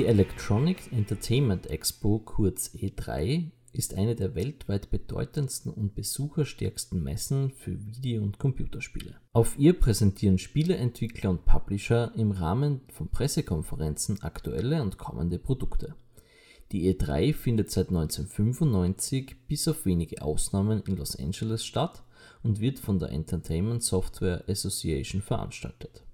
[0.00, 7.78] Die Electronic Entertainment Expo, kurz E3, ist eine der weltweit bedeutendsten und besucherstärksten Messen für
[7.84, 9.16] Video- und Computerspiele.
[9.34, 15.94] Auf ihr präsentieren Spieleentwickler und Publisher im Rahmen von Pressekonferenzen aktuelle und kommende Produkte.
[16.72, 22.02] Die E3 findet seit 1995 bis auf wenige Ausnahmen in Los Angeles statt
[22.42, 26.04] und wird von der Entertainment Software Association veranstaltet.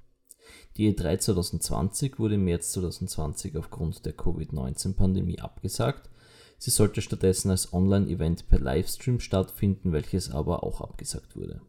[0.77, 6.11] Die E3 2020 wurde im März 2020 aufgrund der Covid-19-Pandemie abgesagt
[6.59, 11.61] Sie sollte stattdessen als Online-Event per Livestream stattfinden, welches aber auch abgesagt wurde.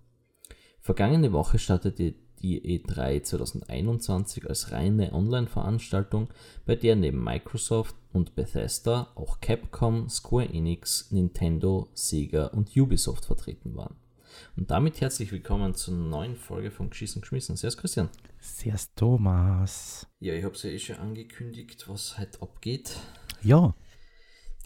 [0.80, 6.30] Vergangene Woche startete die E3 2021 als reine Online-Veranstaltung,
[6.66, 13.76] bei der neben Microsoft und Bethesda auch Capcom, Square Enix, Nintendo, Sega und Ubisoft vertreten
[13.76, 13.96] waren.
[14.56, 17.56] Und damit herzlich willkommen zur neuen Folge von Geschissen geschmissen.
[17.56, 18.10] Servus Christian.
[18.40, 20.08] Servus Thomas.
[20.20, 22.98] Ja, ich habe es ja eh schon angekündigt, was heute abgeht.
[23.42, 23.76] Ja.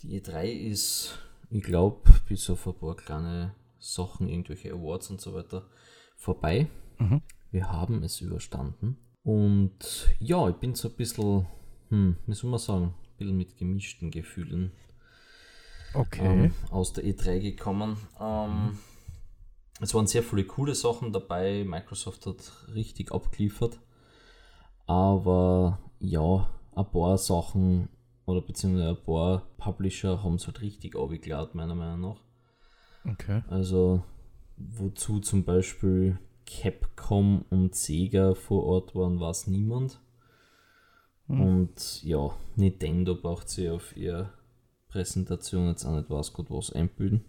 [0.02, 5.34] Die E3 ist, ich glaube, bis auf ein paar kleine Sachen, irgendwelche Awards und so
[5.34, 5.68] weiter,
[6.16, 6.68] vorbei.
[6.98, 7.22] Mhm.
[7.52, 8.98] Wir haben es überstanden.
[9.24, 11.48] Und ja, ich bin so ein bisschen,
[11.90, 14.72] hm, wie soll man sagen, ein bisschen mit gemischten Gefühlen
[15.94, 16.46] okay.
[16.46, 17.98] ähm, aus der E3 gekommen.
[18.20, 18.80] Ähm, mhm.
[19.82, 21.64] Es waren sehr viele coole Sachen dabei.
[21.64, 22.38] Microsoft hat
[22.76, 23.80] richtig abgeliefert.
[24.86, 27.90] Aber ja, ein paar Sachen
[28.26, 33.12] oder beziehungsweise ein paar Publisher haben es halt richtig abgeklärt, meiner Meinung nach.
[33.12, 33.42] Okay.
[33.48, 34.04] Also,
[34.58, 40.00] wozu zum Beispiel Capcom und Sega vor Ort waren, weiß niemand.
[41.28, 41.42] Hm.
[41.42, 44.32] Und ja, Nintendo braucht sie auf ihre
[44.90, 47.26] Präsentation jetzt auch nicht was gut was einbilden.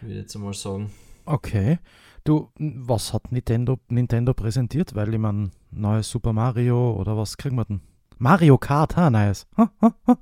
[0.00, 0.90] Würde ich jetzt einmal sagen.
[1.24, 1.78] Okay.
[2.24, 4.94] Du, was hat Nintendo, Nintendo präsentiert?
[4.94, 7.80] Weil ich meine, neues Super Mario oder was kriegen wir denn?
[8.18, 9.46] Mario Kart, ha, nice.
[9.56, 10.18] Ha, ha, ha.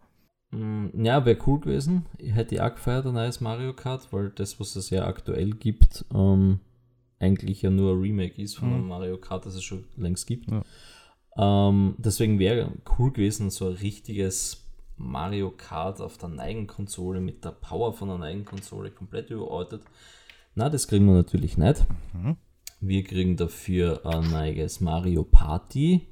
[0.50, 2.06] Mm, ja, wäre cool gewesen.
[2.18, 6.04] Ich hätte auch gefeiert, ein neues Mario Kart, weil das, was es ja aktuell gibt,
[6.14, 6.60] ähm,
[7.18, 8.74] eigentlich ja nur ein Remake ist von mhm.
[8.74, 10.50] einem Mario Kart, das es schon längst gibt.
[10.50, 10.62] Ja.
[11.36, 14.64] Ähm, deswegen wäre cool gewesen, so ein richtiges
[14.96, 19.82] Mario Kart auf der neuen Konsole mit der Power von der neuen Konsole komplett überarbeitet.
[20.58, 21.86] Na, das kriegen wir natürlich nicht.
[22.12, 22.36] Mhm.
[22.80, 26.08] Wir kriegen dafür ein neues Mario Party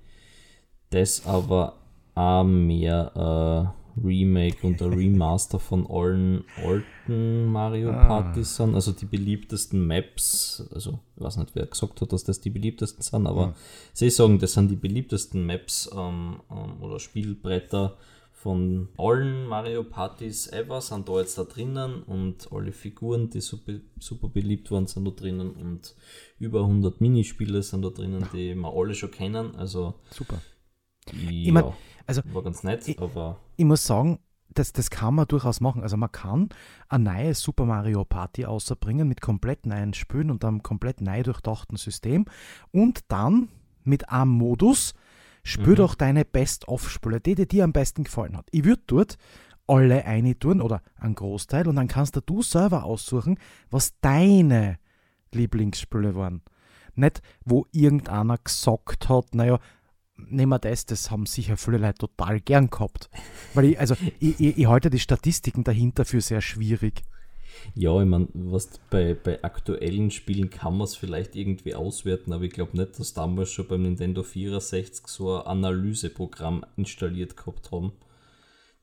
[0.91, 1.75] das aber
[2.15, 8.07] auch mehr äh, Remake und ein Remaster von allen alten Mario ah.
[8.07, 8.77] Partys sind.
[8.77, 13.03] Also die beliebtesten Maps, also ich weiß nicht, wer gesagt hat, dass das die beliebtesten
[13.03, 13.55] sind, aber ja.
[13.95, 17.97] sie sagen, das sind die beliebtesten Maps ähm, ähm, oder Spielbretter
[18.37, 23.73] von allen Mario Partys ever sind da jetzt da drinnen und alle Figuren, die super,
[23.99, 25.97] super beliebt waren, sind da drinnen und
[26.39, 29.57] über 100 Minispiele sind da drinnen, die wir alle schon kennen.
[29.57, 30.43] Also super.
[31.13, 31.65] Ja, ich mein,
[32.07, 33.41] also, war ganz nett, ich, aber.
[33.57, 34.19] Ich muss sagen,
[34.51, 35.83] das, das kann man durchaus machen.
[35.83, 36.51] Also man kann
[36.91, 41.79] eine neue Super Mario Party außerbringen mit komplett neuen Spielen und einem komplett neu durchdachten
[41.79, 42.27] System
[42.71, 43.49] und dann
[43.83, 44.95] mit einem Modus
[45.47, 45.77] spür mhm.
[45.77, 48.49] doch deine Best-of-Spiele, die, die dir am besten gefallen hat.
[48.51, 49.17] Ich würde dort
[49.67, 53.39] alle eine tun oder einen Großteil und dann kannst du selber aussuchen,
[53.71, 54.79] was deine
[55.33, 56.43] Lieblingsspiele waren.
[56.95, 59.59] Nicht, wo irgendeiner gesagt hat, naja,
[60.17, 63.11] nehmen wir das, das haben sicher viele Leute total gern gehabt.
[63.55, 67.03] Weil ich, also ich, ich, ich halte die Statistiken dahinter für sehr schwierig.
[67.75, 72.45] Ja, ich meine, was bei, bei aktuellen Spielen kann man es vielleicht irgendwie auswerten, aber
[72.45, 77.93] ich glaube nicht, dass damals schon beim Nintendo 64 so ein Analyseprogramm installiert gehabt haben,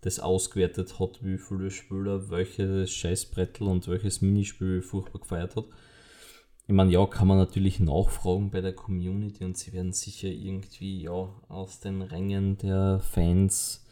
[0.01, 5.65] das ausgewertet hat, wie viele Spieler welches Scheißbrettel und welches Minispiel furchtbar gefeiert hat.
[6.65, 11.01] Ich meine, ja, kann man natürlich nachfragen bei der Community und sie werden sicher irgendwie
[11.01, 13.82] ja aus den Rängen der Fans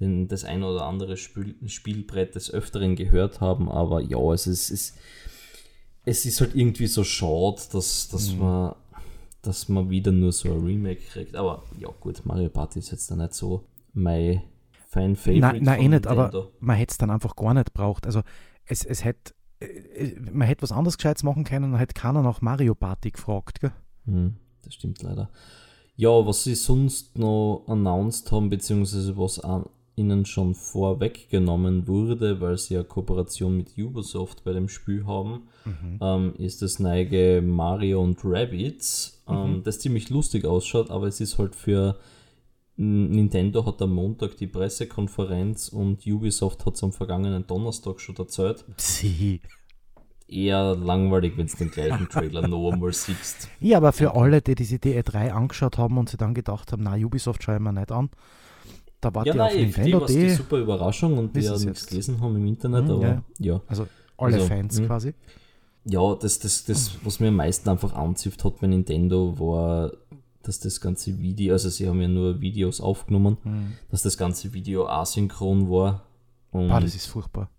[0.00, 4.70] den, das ein oder andere Spiel, Spielbrett des Öfteren gehört haben, aber ja, es ist,
[4.70, 4.94] es,
[6.04, 8.38] es ist halt irgendwie so schade, dass, dass, mhm.
[8.38, 8.74] man,
[9.42, 11.34] dass man wieder nur so ein Remake kriegt.
[11.34, 14.42] Aber ja, gut, Mario Party ist jetzt da nicht so mein
[14.88, 15.40] Fan-Favorite.
[15.40, 18.06] Nein, nein eh nicht, aber man hätte es dann einfach gar nicht braucht.
[18.06, 18.22] Also
[18.66, 22.40] es, es hätte äh, man hätte was anderes Gescheites machen können, dann hätte keiner nach
[22.40, 23.60] Mario Party gefragt.
[23.60, 23.72] Gell?
[24.04, 25.30] Hm, das stimmt leider.
[25.96, 29.40] Ja, was sie sonst noch announced haben, beziehungsweise was
[29.96, 35.98] ihnen schon vorweggenommen wurde, weil sie ja Kooperation mit Ubisoft bei dem Spiel haben, mhm.
[36.00, 39.62] ähm, ist das neue Mario und Rabbids, ähm, mhm.
[39.64, 41.96] das ziemlich lustig ausschaut, aber es ist halt für
[42.78, 48.64] Nintendo hat am Montag die Pressekonferenz und Ubisoft hat es am vergangenen Donnerstag schon erzählt.
[48.76, 49.40] Sie.
[50.28, 53.48] Eher langweilig, wenn du den gleichen Trailer noch einmal siehst.
[53.60, 56.96] Ja, aber für alle, die diese DE3 angeschaut haben und sich dann gedacht haben, na,
[56.96, 58.10] Ubisoft schaue ich mir nicht an.
[59.00, 61.54] Da war Ja, die auf nein, die Nintendo die die, super Überraschung und die ja
[61.54, 63.22] es nichts gelesen haben im Internet, Mhm, aber ja.
[63.38, 63.60] ja.
[63.66, 64.86] also alle Also, Fans hm.
[64.86, 65.14] quasi.
[65.84, 69.92] Ja, das, das, das, was mir am meisten einfach anzipft hat bei Nintendo, war,
[70.42, 73.36] dass das ganze Video, also sie haben ja nur Videos aufgenommen,
[73.90, 76.02] dass das ganze Video asynchron war.
[76.50, 77.50] Und Boah, das ist furchtbar.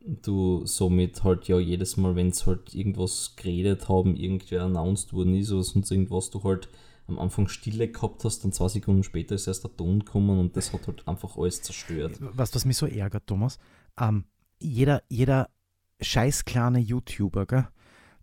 [0.00, 5.34] du somit halt ja jedes Mal, wenn es halt irgendwas geredet haben, irgendwer announced worden
[5.34, 6.68] ist oder sonst irgendwas, du halt
[7.06, 10.56] am Anfang Stille gehabt hast, dann zwei Sekunden später ist erst der Ton gekommen und
[10.56, 12.18] das hat halt einfach alles zerstört.
[12.20, 13.58] Was, was mich so ärgert, Thomas,
[14.00, 14.24] ähm,
[14.58, 15.50] jeder, jeder
[16.00, 17.68] scheiß kleine YouTuber, gell,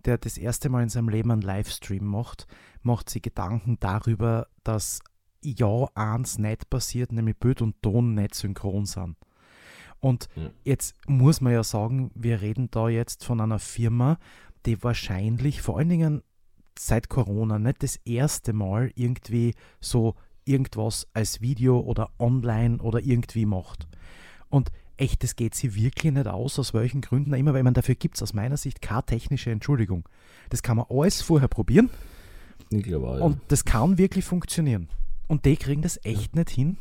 [0.05, 2.47] der das erste Mal in seinem Leben einen Livestream macht,
[2.81, 4.99] macht sich Gedanken darüber, dass
[5.43, 9.15] ja eins nicht passiert, nämlich Bild und Ton nicht synchron sind.
[9.99, 10.49] Und Ja.
[10.63, 14.17] jetzt muss man ja sagen, wir reden da jetzt von einer Firma,
[14.65, 16.23] die wahrscheinlich vor allen Dingen
[16.77, 20.15] seit Corona nicht das erste Mal irgendwie so
[20.45, 23.87] irgendwas als Video oder online oder irgendwie macht.
[24.49, 27.95] Und echt, das geht sie wirklich nicht aus, aus welchen Gründen immer, weil man dafür
[27.95, 30.07] gibt es aus meiner Sicht keine technische Entschuldigung.
[30.49, 31.89] Das kann man alles vorher probieren
[32.69, 33.23] Ich glaube auch, ja.
[33.23, 34.89] und das kann wirklich funktionieren.
[35.27, 36.77] Und die kriegen das echt nicht hin.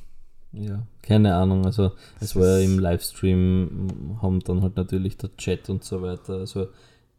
[0.52, 1.64] Ja, keine Ahnung.
[1.64, 6.34] Also es war ja im Livestream, haben dann halt natürlich der Chat und so weiter,
[6.34, 6.69] also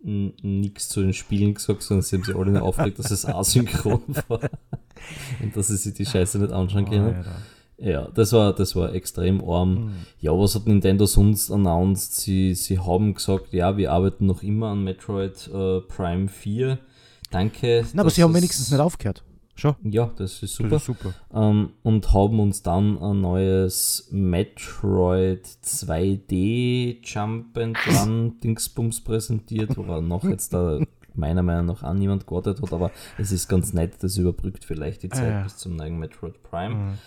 [0.04, 4.02] nichts zu den Spielen gesagt, sondern sie haben sich alle nur aufgeregt, dass es asynchron
[4.28, 4.40] war
[5.42, 7.16] und dass sie sich die Scheiße nicht anschauen können.
[7.16, 7.36] Alter.
[7.78, 9.76] Ja, das war, das war extrem arm.
[9.76, 9.92] Hm.
[10.20, 12.16] Ja, was hat Nintendo sonst announced?
[12.16, 16.78] Sie, sie haben gesagt, ja, wir arbeiten noch immer an Metroid äh, Prime 4.
[17.32, 17.86] Danke.
[17.94, 19.24] Na, aber sie haben wenigstens nicht aufgehört.
[19.62, 19.76] Schon.
[19.84, 21.14] Ja, das ist super Das ist super.
[21.32, 30.08] ähm, und haben uns dann ein neues Metroid 2D Jump and Run Dingsbums präsentiert, woran
[30.08, 30.80] noch jetzt da
[31.14, 35.04] meiner Meinung nach auch niemand gewartet hat, aber es ist ganz nett, das überbrückt vielleicht
[35.04, 35.44] die Zeit ja.
[35.44, 36.98] bis zum neuen Metroid Prime.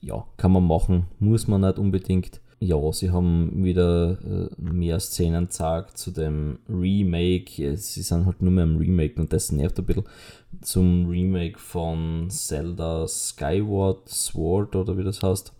[0.00, 2.40] Ja, kann man machen, muss man nicht unbedingt.
[2.60, 7.76] Ja, sie haben wieder äh, mehr Szenen gezeigt zu dem Remake.
[7.76, 10.04] Sie sind halt nur mehr im Remake und das nervt ein bisschen.
[10.62, 15.52] Zum Remake von Zelda Skyward Sword oder wie das heißt.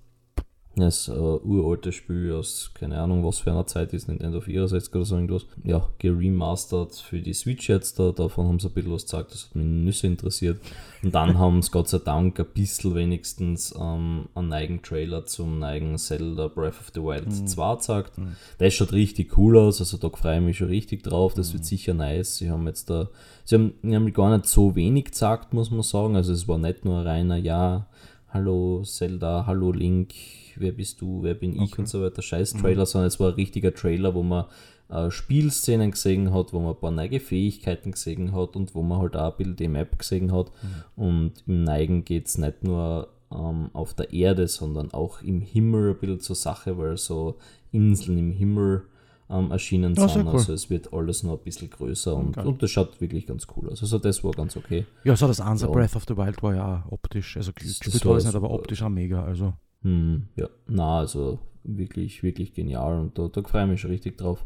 [0.77, 5.05] Das ein uraltes Spiel aus, keine Ahnung, was für einer Zeit ist, Nintendo 64 oder
[5.05, 5.47] so irgendwas.
[5.63, 9.45] Ja, geremastert für die Switch jetzt, da, davon haben sie ein bisschen was gesagt, das
[9.45, 10.61] hat mich Nüsse interessiert.
[11.05, 15.61] Und dann haben sie Gott sei Dank ein bisschen wenigstens ähm, einen eigenen Trailer zum
[15.61, 18.13] neuen Zelda Breath of the Wild 2 gezeigt.
[18.59, 21.65] Das schaut richtig cool aus, also da freue ich mich schon richtig drauf, das wird
[21.65, 22.39] sicher nice.
[22.39, 23.11] Sie haben jetzt da,
[23.45, 26.85] sie haben nämlich gar nicht so wenig gesagt, muss man sagen, also es war nicht
[26.85, 27.87] nur ein reiner, ja,
[28.31, 30.13] hallo Zelda, hallo Link,
[30.61, 33.35] wer bist du, wer bin ich und so weiter, scheiß Trailer, sondern es war ein
[33.35, 34.45] richtiger Trailer, wo man
[34.91, 38.99] äh, Spielszenen gesehen hat, wo man ein paar neue Fähigkeiten gesehen hat und wo man
[38.99, 40.51] halt auch ein bisschen die Map gesehen hat.
[40.97, 45.91] Und im Neigen geht es nicht nur ähm, auf der Erde, sondern auch im Himmel
[45.91, 47.37] ein bisschen zur Sache, weil so
[47.73, 48.83] Inseln im Himmel
[49.31, 50.27] ähm, erschienen sehr sind.
[50.27, 50.33] cool.
[50.35, 53.71] Also es wird alles noch ein bisschen größer und, und das schaut wirklich ganz cool
[53.71, 53.81] aus.
[53.83, 54.85] Also das war ganz okay.
[55.03, 55.73] Ja, so das Answer Ja.
[55.73, 58.91] Breath of the Wild war ja optisch, also Das- das ich nicht, aber optisch auch
[58.91, 59.25] mega.
[59.25, 63.91] Also Hm, ja, na, also wirklich, wirklich genial und da, da freue ich mich schon
[63.91, 64.45] richtig drauf.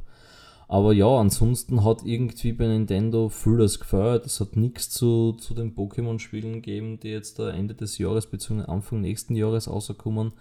[0.70, 4.26] Aber ja, ansonsten hat irgendwie bei Nintendo vieles gefeiert.
[4.26, 8.64] Es hat nichts zu, zu den Pokémon-Spielen gegeben, die jetzt da Ende des Jahres bzw.
[8.64, 10.34] Anfang nächsten Jahres rauskommen.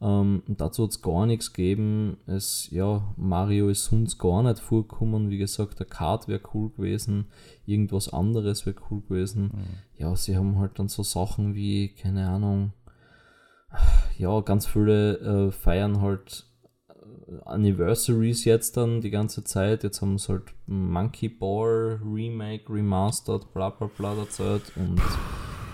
[0.00, 2.16] Ähm, und dazu hat es gar nichts gegeben.
[2.28, 5.30] Es, ja, Mario ist sonst gar nicht vorgekommen.
[5.30, 7.24] Wie gesagt, der Kart wäre cool gewesen.
[7.66, 9.50] Irgendwas anderes wäre cool gewesen.
[9.98, 12.72] Ja, sie haben halt dann so Sachen wie, keine Ahnung,
[14.18, 16.46] ja, ganz viele äh, feiern halt
[16.88, 16.92] äh,
[17.44, 19.82] Anniversaries jetzt dann die ganze Zeit.
[19.84, 25.00] Jetzt haben sie halt Monkey Ball Remake, Remastered, bla bla bla erzählt und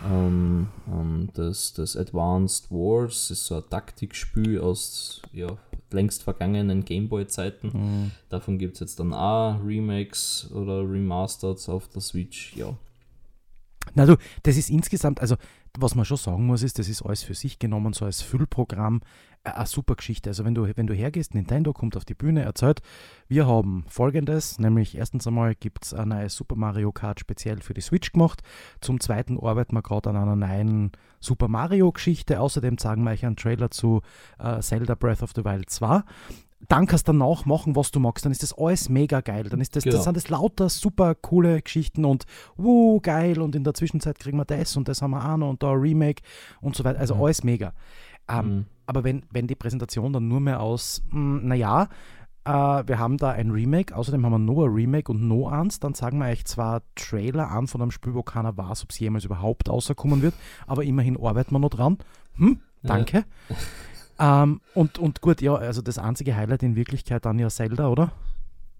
[0.06, 5.56] ähm, ähm, das, das Advanced Wars ist so ein Taktikspiel aus ja,
[5.90, 8.12] längst vergangenen Gameboy-Zeiten.
[8.28, 12.54] Davon gibt es jetzt dann auch Remakes oder Remasters auf der Switch.
[12.56, 12.76] Ja,
[13.94, 15.36] Na du, das ist insgesamt, also
[15.78, 19.00] was man schon sagen muss, ist, das ist alles für sich genommen, so als Füllprogramm,
[19.44, 20.30] äh, eine super Geschichte.
[20.30, 22.80] Also wenn du, wenn du hergehst, Nintendo kommt auf die Bühne, erzählt,
[23.28, 27.74] wir haben folgendes, nämlich erstens einmal gibt es ein neues Super Mario Kart speziell für
[27.74, 28.42] die Switch gemacht,
[28.80, 33.26] zum zweiten arbeiten wir gerade an einer neuen Super Mario Geschichte, außerdem zeigen wir euch
[33.26, 34.02] einen Trailer zu
[34.38, 36.02] äh, Zelda Breath of the Wild 2
[36.66, 38.24] dann kannst du danach machen, was du magst.
[38.24, 39.44] Dann ist das alles mega geil.
[39.44, 39.96] Dann ist das, Genau.
[39.96, 42.24] das sind das lauter super coole Geschichten und
[42.56, 43.40] wuh, geil.
[43.40, 45.70] Und in der Zwischenzeit kriegen wir das und das haben wir auch noch und da
[45.72, 46.22] ein Remake
[46.60, 46.98] und so weiter.
[46.98, 47.72] Also alles mega.
[48.28, 48.64] Ähm, Mhm.
[48.86, 51.88] Aber wenn, wenn die Präsentation dann nur mehr aus, mh, naja,
[52.46, 55.78] äh, wir haben da ein Remake, außerdem haben wir noch ein Remake und noch eins,
[55.78, 58.98] dann sagen wir euch zwar Trailer an von einem Spiel, wo keiner weiß, ob es
[58.98, 60.32] jemals überhaupt rauskommen wird,
[60.66, 61.98] aber immerhin arbeiten wir noch dran.
[62.36, 63.24] Hm, danke.
[64.18, 68.12] Ähm, und, und gut, ja, also das einzige Highlight in Wirklichkeit dann ja Zelda, oder?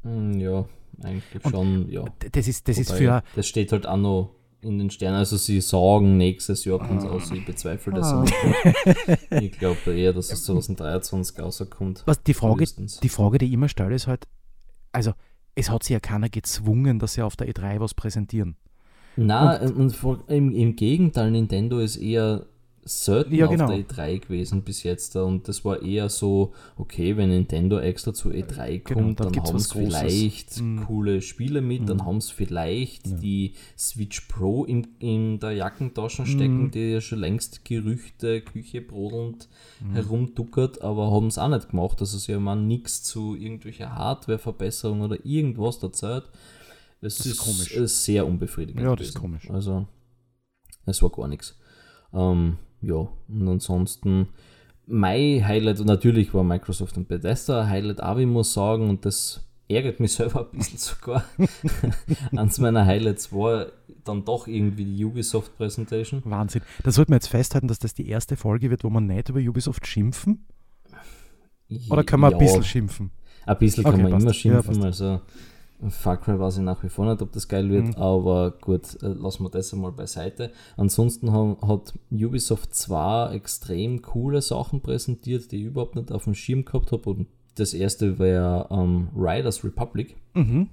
[0.02, 0.64] Hm, ja,
[1.02, 2.04] eigentlich und schon, ja.
[2.32, 3.22] Das ist, das Wobei, ist für.
[3.36, 5.18] Das steht halt auch noch in den Sternen.
[5.18, 7.30] Also sie sagen nächstes Jahr kommt es aus.
[7.30, 8.24] Ich bezweifle das ah.
[9.40, 12.02] Ich glaube eher, dass es 2023 rauskommt.
[12.06, 12.64] Was die Frage,
[13.02, 14.26] die Frage, die ich immer stelle, ist halt,
[14.92, 15.12] also
[15.54, 18.56] es hat sich ja keiner gezwungen, dass sie auf der E3 was präsentieren.
[19.16, 22.46] Na, und, und im, im Gegenteil, Nintendo ist eher
[22.88, 23.64] selten ja, genau.
[23.64, 25.14] auf der E3 gewesen bis jetzt.
[25.16, 29.32] Und das war eher so, okay, wenn Nintendo extra zu E3 genau, kommt, genau, dann,
[29.32, 30.84] dann haben sie vielleicht mhm.
[30.86, 31.86] coole Spiele mit, mhm.
[31.86, 33.16] dann haben sie vielleicht ja.
[33.16, 36.70] die Switch Pro in, in der Jackentasche stecken, mhm.
[36.70, 39.48] die ja schon längst Gerüchte, Küche brodelnd
[39.80, 39.92] mhm.
[39.92, 42.00] herumduckert, aber haben es auch nicht gemacht.
[42.00, 46.24] Also sie haben nichts zu irgendwelcher Hardwareverbesserung oder irgendwas erzählt.
[47.00, 47.92] Es das ist, ist komisch.
[47.92, 48.82] sehr unbefriedigend.
[48.82, 49.08] Ja, das gewesen.
[49.10, 49.50] ist komisch.
[49.50, 49.86] Also,
[50.86, 51.56] es war gar nichts.
[52.12, 54.28] Ähm, ja, und ansonsten
[54.86, 60.00] mein Highlight, natürlich war Microsoft und Bethesda Highlight auch, ich muss sagen, und das ärgert
[60.00, 61.24] mich selber ein bisschen sogar.
[62.36, 63.66] Eins meiner Highlights war
[64.04, 66.22] dann doch irgendwie die Ubisoft Präsentation.
[66.24, 66.62] Wahnsinn.
[66.82, 69.40] Da sollte man jetzt festhalten, dass das die erste Folge wird, wo man nicht über
[69.40, 70.46] Ubisoft schimpfen?
[71.90, 73.10] Oder kann man ja, ein bisschen schimpfen?
[73.44, 74.24] Ein bisschen okay, kann man passt.
[74.24, 74.80] immer schimpfen.
[74.80, 75.20] Ja, also
[75.90, 77.94] Far Cry weiß ich nach wie vor nicht, ob das geil wird, mhm.
[77.94, 80.50] aber gut, äh, lassen wir das einmal beiseite.
[80.76, 86.34] Ansonsten haben, hat Ubisoft zwar extrem coole Sachen präsentiert, die ich überhaupt nicht auf dem
[86.34, 87.08] Schirm gehabt habe.
[87.10, 90.16] Und das erste war ähm, Riders Republic.
[90.34, 90.68] Mhm.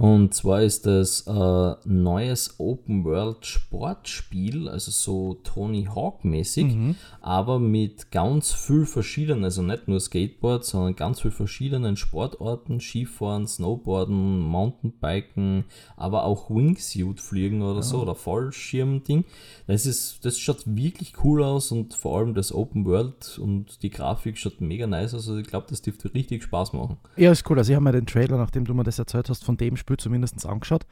[0.00, 6.94] Und zwar ist das ein neues Open World Sportspiel, also so Tony Hawk mäßig, mhm.
[7.20, 13.46] aber mit ganz viel verschiedenen, also nicht nur Skateboard, sondern ganz viel verschiedenen Sportarten, Skifahren,
[13.46, 15.64] Snowboarden, Mountainbiken,
[15.98, 17.82] aber auch Wingsuit fliegen oder ja.
[17.82, 19.26] so oder Fallschirm-Ding.
[19.66, 23.90] Das ist, das schaut wirklich cool aus und vor allem das Open World und die
[23.90, 25.28] Grafik schaut mega nice aus.
[25.28, 26.96] Also ich glaube, das dürfte richtig Spaß machen.
[27.18, 27.58] Ja, ist cool.
[27.58, 29.89] Also ich habe mir den Trailer, nachdem du mir das erzählt hast, von dem Spiel
[29.90, 30.86] Spiel zumindest angeschaut.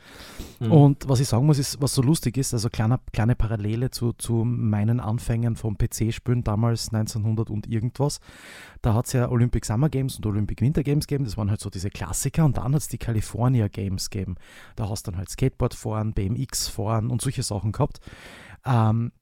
[0.58, 0.72] Mhm.
[0.72, 4.12] Und was ich sagen muss, ist, was so lustig ist, also kleine, kleine Parallele zu,
[4.12, 8.20] zu meinen Anfängen vom PC-Spielen damals 1900 und irgendwas.
[8.82, 11.60] Da hat es ja Olympic Summer Games und Olympic Winter Games gegeben, das waren halt
[11.60, 14.34] so diese Klassiker und dann hat es die California Games gegeben.
[14.74, 18.00] Da hast du dann halt Skateboard fahren, BMX fahren und solche Sachen gehabt.
[18.66, 19.12] Ähm,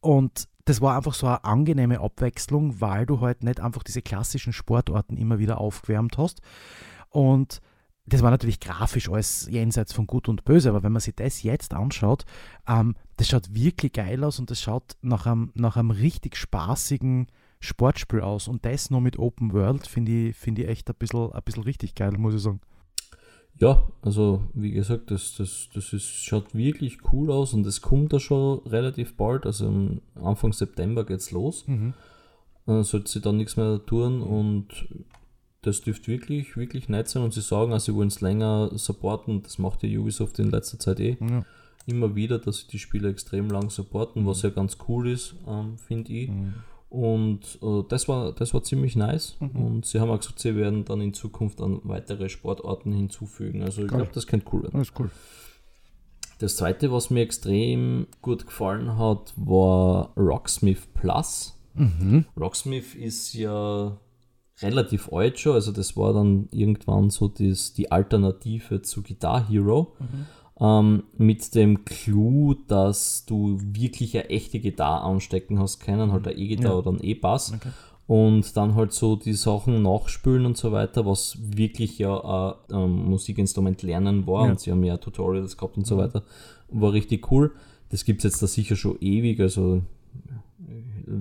[0.00, 4.52] und das war einfach so eine angenehme Abwechslung, weil du halt nicht einfach diese klassischen
[4.52, 6.40] Sportarten immer wieder aufgewärmt hast.
[7.10, 7.60] Und
[8.06, 11.42] das war natürlich grafisch alles jenseits von Gut und Böse, aber wenn man sich das
[11.42, 12.24] jetzt anschaut,
[12.68, 17.28] ähm, das schaut wirklich geil aus und das schaut nach einem, nach einem richtig spaßigen
[17.60, 18.46] Sportspiel aus.
[18.46, 21.62] Und das nur mit Open World finde ich, find ich echt ein bisschen, ein bisschen
[21.62, 22.60] richtig geil, muss ich sagen.
[23.58, 28.12] Ja, also wie gesagt, das, das, das ist, schaut wirklich cool aus und es kommt
[28.12, 29.46] da schon relativ bald.
[29.46, 31.66] Also Anfang September geht es los.
[31.66, 31.94] Mhm.
[32.66, 34.88] Äh, sollte sie dann nichts mehr tun und
[35.64, 39.42] das dürfte wirklich, wirklich nett sein und sie sagen auch, sie wollen es länger supporten.
[39.42, 41.44] Das macht die Ubisoft in letzter Zeit eh ja.
[41.86, 44.26] immer wieder, dass sie die Spiele extrem lang supporten, mhm.
[44.26, 46.30] was ja ganz cool ist, ähm, finde ich.
[46.30, 46.54] Mhm.
[46.90, 49.36] Und äh, das, war, das war ziemlich nice.
[49.40, 49.50] Mhm.
[49.56, 53.62] Und sie haben auch gesagt, sie werden dann in Zukunft dann weitere Sportarten hinzufügen.
[53.62, 54.78] Also ich glaube, das könnte cool werden.
[54.78, 55.10] Das ist cool.
[56.38, 61.58] Das zweite, was mir extrem gut gefallen hat, war Rocksmith Plus.
[61.74, 62.26] Mhm.
[62.36, 63.96] Rocksmith ist ja
[64.62, 69.94] relativ alt schon, also das war dann irgendwann so das, die Alternative zu Guitar Hero.
[69.98, 70.26] Mhm.
[70.60, 76.36] Ähm, mit dem Clou, dass du wirklich eine echte Gitarre anstecken hast können, halt eine
[76.36, 76.78] E-Gitarre ja.
[76.78, 77.54] oder ein E-Bass.
[77.54, 77.70] Okay.
[78.06, 83.04] Und dann halt so die Sachen nachspülen und so weiter, was wirklich ja ein ähm,
[83.06, 84.44] Musikinstrument lernen war.
[84.44, 84.52] Ja.
[84.52, 86.22] Und sie haben ja Tutorials gehabt und so weiter.
[86.68, 87.52] War richtig cool.
[87.88, 89.82] Das gibt es jetzt da sicher schon ewig, also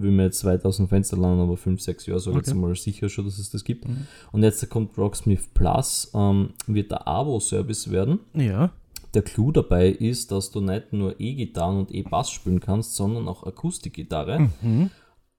[0.04, 2.52] will mir jetzt 2000 Fenster landen, aber 5, 6 Jahre sage ich okay.
[2.52, 3.88] jetzt mal sicher schon, dass es das gibt.
[3.88, 4.08] Mhm.
[4.32, 8.20] Und jetzt kommt Rocksmith Plus, ähm, wird der Abo-Service werden.
[8.36, 8.72] Ja.
[9.14, 13.44] Der Clou dabei ist, dass du nicht nur E-Gitarren und E-Bass spielen kannst, sondern auch
[13.46, 14.50] Akustikgitarre.
[14.62, 14.90] Mhm.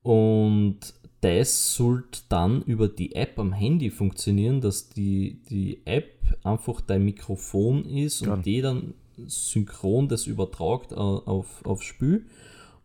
[0.02, 0.78] Und
[1.20, 7.04] das sollte dann über die App am Handy funktionieren, dass die, die App einfach dein
[7.04, 8.36] Mikrofon ist und ja.
[8.36, 8.94] die dann
[9.26, 12.26] synchron das übertragt äh, auf, aufs Spiel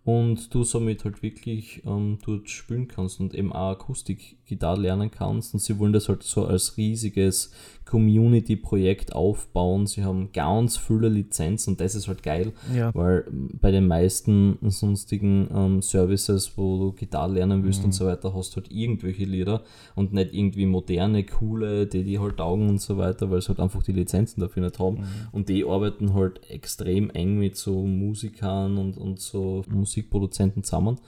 [0.09, 5.53] und du somit halt wirklich ähm, dort spielen kannst und eben auch Akustikgitarre lernen kannst.
[5.53, 7.51] Und sie wollen das halt so als riesiges
[7.85, 9.87] Community-Projekt aufbauen.
[9.87, 12.93] Sie haben ganz viele Lizenzen und das ist halt geil, ja.
[12.93, 17.85] weil bei den meisten sonstigen ähm, Services, wo du Gitarre lernen willst mhm.
[17.85, 19.63] und so weiter, hast du halt irgendwelche Lieder
[19.95, 23.59] und nicht irgendwie moderne, coole, die die halt taugen und so weiter, weil sie halt
[23.59, 24.97] einfach die Lizenzen dafür nicht haben.
[24.97, 25.05] Mhm.
[25.31, 29.63] Und die arbeiten halt extrem eng mit so Musikern und, und so
[29.99, 30.99] Musikproduzenten zusammen.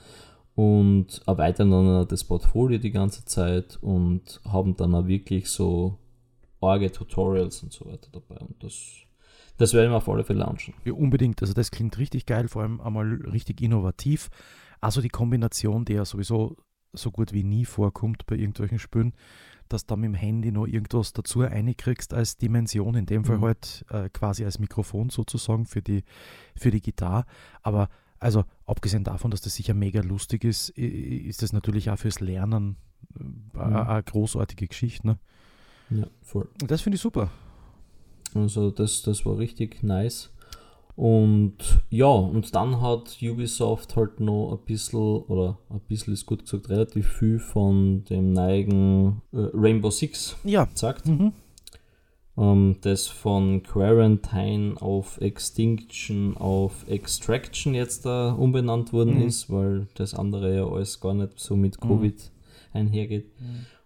[0.54, 5.98] und erweitern dann das Portfolio die ganze Zeit und haben dann auch wirklich so
[6.60, 8.36] arge Tutorials und so weiter dabei.
[8.36, 8.76] Und das,
[9.56, 10.74] das werden wir auf alle Fälle launchen.
[10.84, 11.40] Ja, unbedingt.
[11.40, 14.28] Also das klingt richtig geil, vor allem einmal richtig innovativ.
[14.80, 16.56] Also die Kombination, die ja sowieso
[16.92, 19.14] so gut wie nie vorkommt bei irgendwelchen Spielen,
[19.68, 23.44] dass du mit dem Handy noch irgendwas dazu reinkriegst als Dimension, in dem Fall mhm.
[23.44, 26.04] halt äh, quasi als Mikrofon sozusagen für die,
[26.54, 27.24] für die Gitarre.
[27.62, 27.88] Aber
[28.22, 32.76] also abgesehen davon, dass das sicher mega lustig ist, ist das natürlich auch fürs Lernen
[33.18, 33.76] äh, mhm.
[33.76, 35.06] eine großartige Geschichte.
[35.06, 35.18] Ne?
[35.90, 36.48] Ja, voll.
[36.60, 37.30] Und das finde ich super.
[38.34, 40.30] Also das, das war richtig nice.
[40.94, 46.44] Und ja, und dann hat Ubisoft halt noch ein bisschen, oder ein bisschen ist gut
[46.44, 50.66] gesagt, relativ viel von dem neigen äh, Rainbow Six ja.
[50.66, 51.06] gesagt.
[51.06, 51.32] Mhm.
[52.38, 59.26] Ähm, das von Quarantine auf Extinction auf Extraction jetzt da umbenannt worden mhm.
[59.26, 61.88] ist, weil das andere ja alles gar nicht so mit mhm.
[61.88, 62.78] Covid mhm.
[62.78, 63.30] einhergeht.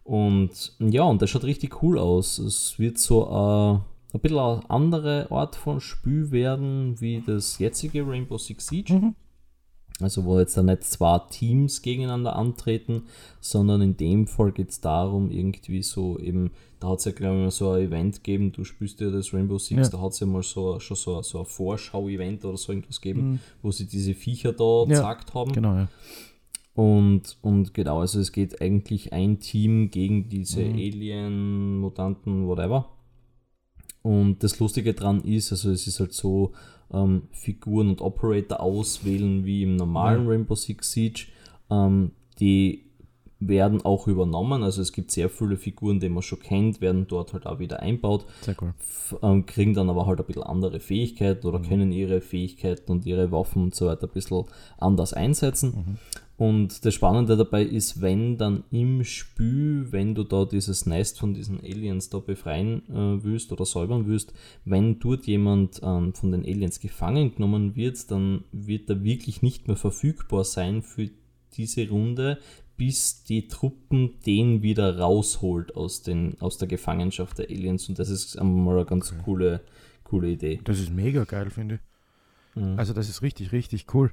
[0.05, 2.39] Und ja, und das schaut richtig cool aus.
[2.39, 3.81] Es wird so ein,
[4.15, 9.15] ein bisschen eine andere Art von Spiel werden wie das jetzige Rainbow Six Siege.
[10.01, 13.05] Also wo jetzt da nicht zwei Teams gegeneinander antreten,
[13.41, 16.51] sondern in dem Fall geht es darum, irgendwie so eben,
[16.81, 19.33] da hat es ja glaube ich mal so ein Event gegeben, du spielst ja das
[19.33, 19.89] Rainbow Six, ja.
[19.89, 23.31] da hat es ja mal so, schon so, so ein Vorschau-Event oder so irgendwas gegeben,
[23.31, 23.39] mhm.
[23.63, 25.01] wo sie diese Viecher da ja.
[25.01, 25.53] zackt haben.
[25.53, 25.89] Genau, ja.
[26.75, 30.75] Und, und genau, also es geht eigentlich ein Team gegen diese mhm.
[30.75, 32.91] Alien, Mutanten, whatever.
[34.03, 36.53] Und das Lustige dran ist, also es ist halt so,
[36.93, 40.31] ähm, Figuren und Operator auswählen wie im normalen ja.
[40.31, 41.27] Rainbow Six Siege.
[41.71, 42.87] Ähm, die
[43.39, 44.63] werden auch übernommen.
[44.63, 47.81] Also es gibt sehr viele Figuren, die man schon kennt, werden dort halt auch wieder
[47.81, 48.25] einbaut.
[48.61, 48.75] Cool.
[49.23, 51.69] Ähm, kriegen dann aber halt ein bisschen andere Fähigkeiten oder mhm.
[51.69, 54.45] können ihre Fähigkeiten und ihre Waffen und so weiter ein bisschen
[54.79, 55.75] anders einsetzen.
[55.77, 55.99] Mhm.
[56.39, 61.33] Und das Spannende dabei ist, wenn dann im Spiel, wenn du da dieses Nest von
[61.33, 64.35] diesen Aliens da befreien äh, willst oder säubern willst,
[64.67, 69.67] wenn dort jemand ähm, von den Aliens gefangen genommen wird, dann wird er wirklich nicht
[69.67, 71.09] mehr verfügbar sein für
[71.55, 72.39] diese Runde,
[72.77, 77.89] bis die Truppen den wieder rausholt aus, den, aus der Gefangenschaft der Aliens.
[77.89, 79.23] Und das ist einmal eine ganz okay.
[79.25, 79.61] coole,
[80.05, 80.61] coole Idee.
[80.65, 82.63] Das ist mega geil, finde ich.
[82.63, 82.79] Mhm.
[82.79, 84.13] Also das ist richtig, richtig cool.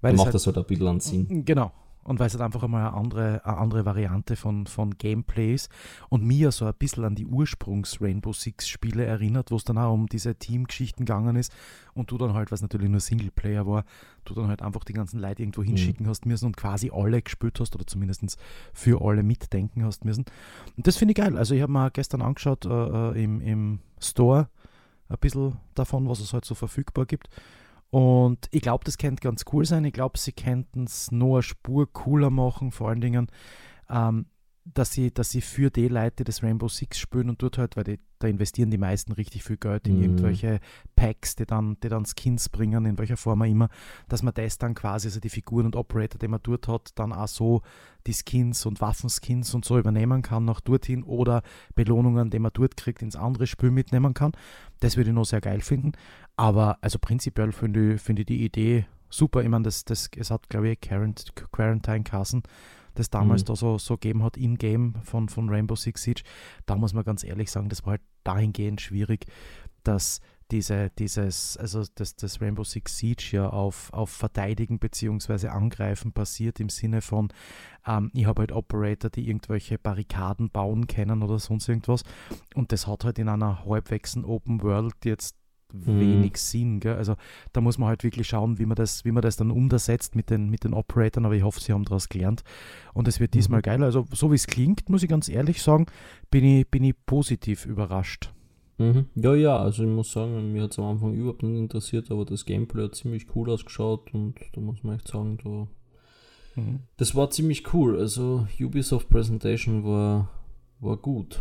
[0.00, 1.44] Weil macht halt, das halt ein bisschen an Sinn.
[1.44, 1.72] Genau.
[2.02, 5.70] Und weil es halt einfach einmal eine andere, eine andere Variante von, von Gameplay ist
[6.08, 10.06] und mir so ein bisschen an die Ursprungs-Rainbow Six-Spiele erinnert, wo es dann auch um
[10.06, 11.52] diese Teamgeschichten gegangen ist
[11.92, 13.84] und du dann halt, was natürlich nur Singleplayer war,
[14.24, 16.10] du dann halt einfach die ganzen Leute irgendwo hinschicken mhm.
[16.10, 18.38] hast müssen und quasi alle gespielt hast oder zumindest
[18.72, 20.24] für alle mitdenken hast müssen.
[20.76, 21.36] Und das finde ich geil.
[21.36, 24.48] Also ich habe mir gestern angeschaut äh, äh, im, im Store
[25.10, 27.28] ein bisschen davon, was es halt so verfügbar gibt.
[27.90, 29.84] Und ich glaube, das könnte ganz cool sein.
[29.84, 33.26] Ich glaube, sie könnten es noch eine Spur cooler machen, vor allen Dingen,
[33.88, 34.26] ähm,
[34.64, 37.76] dass sie, dass sie für die Leute, die das Rainbow Six spielen und dort halt,
[37.76, 40.02] weil die, da investieren die meisten richtig viel Geld in mhm.
[40.02, 40.60] irgendwelche
[40.94, 43.68] Packs, die dann, die dann Skins bringen, in welcher Form auch immer,
[44.08, 47.12] dass man das dann quasi, also die Figuren und Operator, die man dort hat, dann
[47.12, 47.62] auch so
[48.06, 51.42] die Skins und Waffenskins und so übernehmen kann nach dorthin oder
[51.74, 54.32] Belohnungen, die man dort kriegt, ins andere Spiel mitnehmen kann.
[54.80, 55.92] Das würde ich noch sehr geil finden.
[56.40, 59.42] Aber also prinzipiell finde ich, find ich die Idee super.
[59.42, 62.42] Ich meine, das, das, es hat, glaube ich, Quarantine Kassen
[62.94, 63.46] das damals mhm.
[63.46, 66.22] da so, so gegeben hat, in-game von, von Rainbow Six Siege,
[66.64, 69.26] da muss man ganz ehrlich sagen, das war halt dahingehend schwierig,
[69.84, 75.48] dass diese, dieses, also das, das Rainbow Six Siege ja auf, auf Verteidigen bzw.
[75.48, 77.28] Angreifen basiert im Sinne von,
[77.86, 82.02] ähm, ich habe halt Operator, die irgendwelche Barrikaden bauen können oder sonst irgendwas.
[82.54, 85.36] Und das hat halt in einer halbwechselnden Open World jetzt
[85.72, 86.00] mhm.
[86.00, 86.80] wenig Sinn.
[86.80, 86.96] Gell?
[86.96, 87.16] Also
[87.52, 90.30] da muss man halt wirklich schauen, wie man das, wie man das dann umsetzt mit
[90.30, 92.42] den, mit den Operatoren, aber ich hoffe, sie haben daraus gelernt.
[92.94, 93.64] Und es wird diesmal mhm.
[93.64, 93.84] geil.
[93.84, 95.86] Also so wie es klingt, muss ich ganz ehrlich sagen,
[96.30, 98.32] bin ich, bin ich positiv überrascht.
[98.80, 99.06] Mhm.
[99.14, 102.24] Ja, ja, also ich muss sagen, mir hat es am Anfang überhaupt nicht interessiert, aber
[102.24, 106.80] das Gameplay hat ziemlich cool ausgeschaut und da muss man echt sagen, da, mhm.
[106.96, 107.98] das war ziemlich cool.
[107.98, 110.30] Also Ubisoft Presentation war,
[110.80, 111.40] war gut.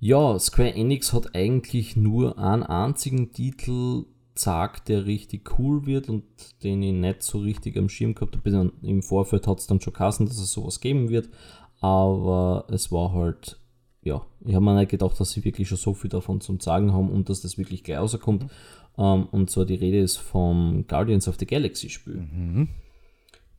[0.00, 6.22] Ja, Square Enix hat eigentlich nur einen einzigen Titel gesagt, der richtig cool wird und
[6.62, 8.72] den ich nicht so richtig am Schirm gehabt habe.
[8.82, 11.28] Im Vorfeld hat es dann schon kassen, dass es sowas geben wird,
[11.80, 13.58] aber es war halt,
[14.02, 16.92] ja, ich habe mir nicht gedacht, dass sie wirklich schon so viel davon zum Sagen
[16.92, 18.44] haben und dass das wirklich gleich rauskommt.
[18.44, 18.50] Mhm.
[18.94, 22.16] Um, und zwar die Rede ist vom Guardians of the Galaxy Spiel.
[22.16, 22.68] Mhm.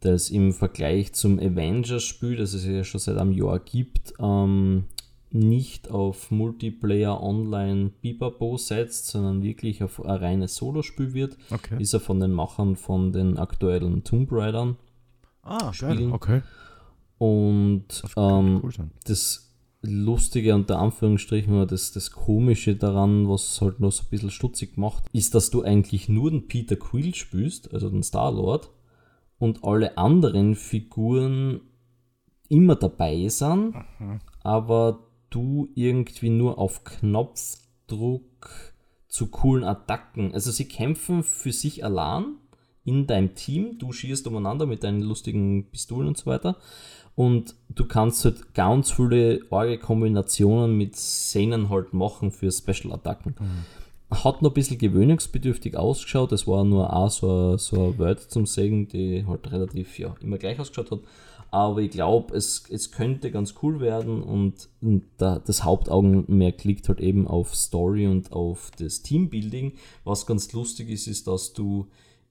[0.01, 4.85] Das im Vergleich zum Avengers Spiel, das es ja schon seit einem Jahr gibt, ähm,
[5.31, 11.81] nicht auf Multiplayer Online Bibabo setzt, sondern wirklich auf ein reines Solospiel wird, okay.
[11.81, 14.77] ist er von den Machern von den aktuellen Tomb Raidern.
[15.43, 15.97] Ah, spielen.
[15.97, 16.11] geil.
[16.11, 16.41] Okay.
[17.17, 19.49] Und Das ähm, cool das
[19.81, 24.77] Lustige unter Anführungsstrichen oder das, das Komische daran, was halt noch so ein bisschen stutzig
[24.77, 28.71] macht, ist, dass du eigentlich nur den Peter Quill spielst, also den Star-Lord,
[29.37, 31.61] und alle anderen Figuren
[32.49, 33.73] immer dabei sind,
[34.43, 38.73] aber du irgendwie nur auf Knopfdruck
[39.07, 42.35] zu coolen Attacken, also sie kämpfen für sich allein
[42.85, 46.57] in deinem Team, du schießt umeinander mit deinen lustigen Pistolen und so weiter
[47.19, 53.35] und du kannst halt ganz viele arge Kombinationen mit Szenen halt machen für Special-Attacken.
[54.09, 56.31] Hat noch ein bisschen gewöhnungsbedürftig ausgeschaut.
[56.31, 60.37] Es war nur auch so eine, so Welt zum Segen, die halt relativ ja, immer
[60.37, 60.99] gleich ausgeschaut hat.
[61.51, 64.69] Aber ich glaube, es, es könnte ganz cool werden und
[65.17, 69.73] da, das Hauptaugenmerk liegt halt eben auf Story und auf das Teambuilding.
[70.03, 71.87] Was ganz lustig ist, ist, dass du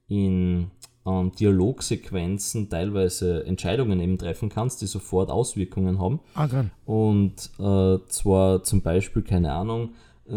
[0.06, 0.70] in
[1.04, 6.20] ähm, Dialogsequenzen teilweise Entscheidungen eben treffen kannst, die sofort Auswirkungen haben.
[6.34, 6.48] Ah.
[6.84, 9.94] Und äh, zwar zum Beispiel, keine Ahnung,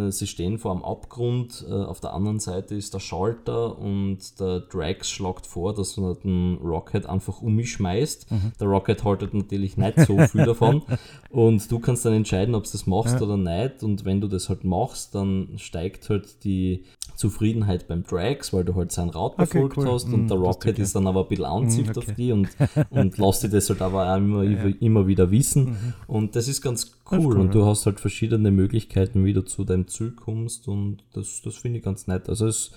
[0.09, 4.61] sie stehen vor einem Abgrund, äh, auf der anderen Seite ist der Schalter und der
[4.61, 8.27] Drax schlagt vor, dass man den Rocket einfach um mich schmeißt.
[8.59, 10.81] Der Rocket haltet natürlich nicht so viel davon
[11.29, 13.21] und du kannst dann entscheiden, ob du das machst Ja.
[13.21, 16.83] oder nicht und wenn du das halt machst, dann steigt halt die
[17.15, 19.91] Zufriedenheit beim Drax, weil du halt sein Raut Okay, befolgt cool.
[19.91, 20.83] hast Mm, und der das Rocket ja.
[20.83, 21.99] ist dann aber ein bisschen anzieht Mm, okay.
[21.99, 22.49] auf die und,
[22.89, 24.43] und lässt dir das halt aber auch immer,
[24.81, 25.93] immer wieder wissen.
[26.07, 27.19] Und das ist ganz cool.
[27.19, 27.25] Mhm.
[27.25, 27.65] cool, und du ja.
[27.65, 31.85] hast halt verschiedene Möglichkeiten, wie du zu deinem Ziel kommst und das, das finde ich
[31.85, 32.29] ganz nett.
[32.29, 32.71] Also es,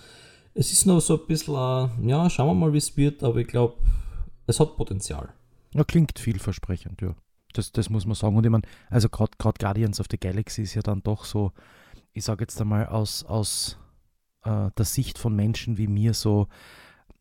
[0.54, 3.38] es ist noch so ein bisschen, äh, ja, schauen wir mal, wie es wird, aber
[3.38, 3.76] ich glaube,
[4.46, 5.32] es hat Potenzial.
[5.74, 7.14] Ja, klingt vielversprechend, ja.
[7.52, 8.36] Das, das muss man sagen.
[8.36, 11.52] Und ich meine, also gerade Guardians of the Galaxy ist ja dann doch so,
[12.12, 13.78] ich sage jetzt einmal aus, aus
[14.44, 16.48] äh, der Sicht von Menschen wie mir so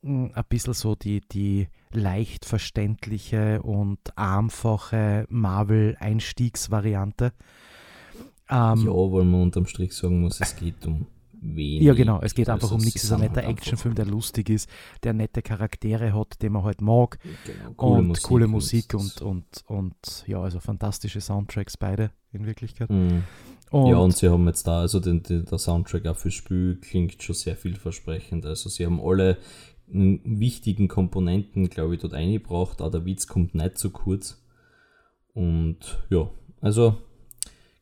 [0.01, 7.31] mh, ein bisschen so die, die leicht verständliche und einfache Marvel-Einstiegsvariante.
[8.53, 11.07] Ähm, ja, weil man unterm Strich sagen muss, es geht um
[11.41, 11.81] wenig.
[11.81, 12.21] Ja, genau.
[12.21, 13.03] Es geht Also einfach um sie nichts.
[13.03, 14.69] Es ist ein netter Actionfilm, der lustig ist,
[15.01, 17.17] der nette Charaktere hat, den man halt mag.
[17.45, 22.89] Genau, und coole Musik das- und, und, und ja, also fantastische Soundtracks beide in Wirklichkeit.
[22.91, 23.23] Mhm.
[23.71, 26.77] Und, ja, und sie haben jetzt da, also den, den, der Soundtrack auch fürs Spiel
[26.79, 28.45] klingt schon sehr vielversprechend.
[28.45, 29.37] Also sie haben alle
[29.87, 32.81] wichtigen Komponenten, glaube ich, dort eingebracht.
[32.81, 34.43] Auch der Witz kommt nicht zu kurz.
[35.33, 36.29] Und ja,
[36.61, 36.97] also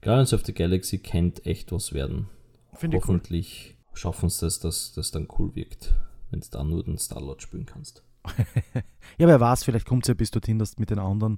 [0.02, 2.28] Guardians of the Galaxy kennt echt was werden.
[2.74, 3.08] finde ich cool.
[3.16, 5.94] Hoffentlich schaffen sie es, dass das dann cool wirkt,
[6.32, 8.04] wenn du da nur den Star-Lord spielen kannst.
[9.18, 11.38] Ja, wer weiß, vielleicht kommt es ja bis dorthin, dass mit den anderen.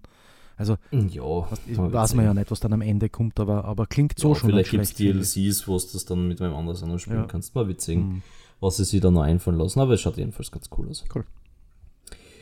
[0.56, 4.18] Also, Ja, was, weiß man ja nicht, was dann am Ende kommt, aber, aber klingt
[4.20, 4.94] so ja, schon vielleicht gibt es.
[4.94, 7.26] DLCs, wo du das dann mit wem anders auch noch spielen Ja.
[7.26, 7.56] kannst.
[7.56, 8.22] Mal sehen, Mhm.
[8.60, 9.80] was sie sich da noch einfallen lassen.
[9.80, 11.04] Aber es schaut jedenfalls ganz cool aus.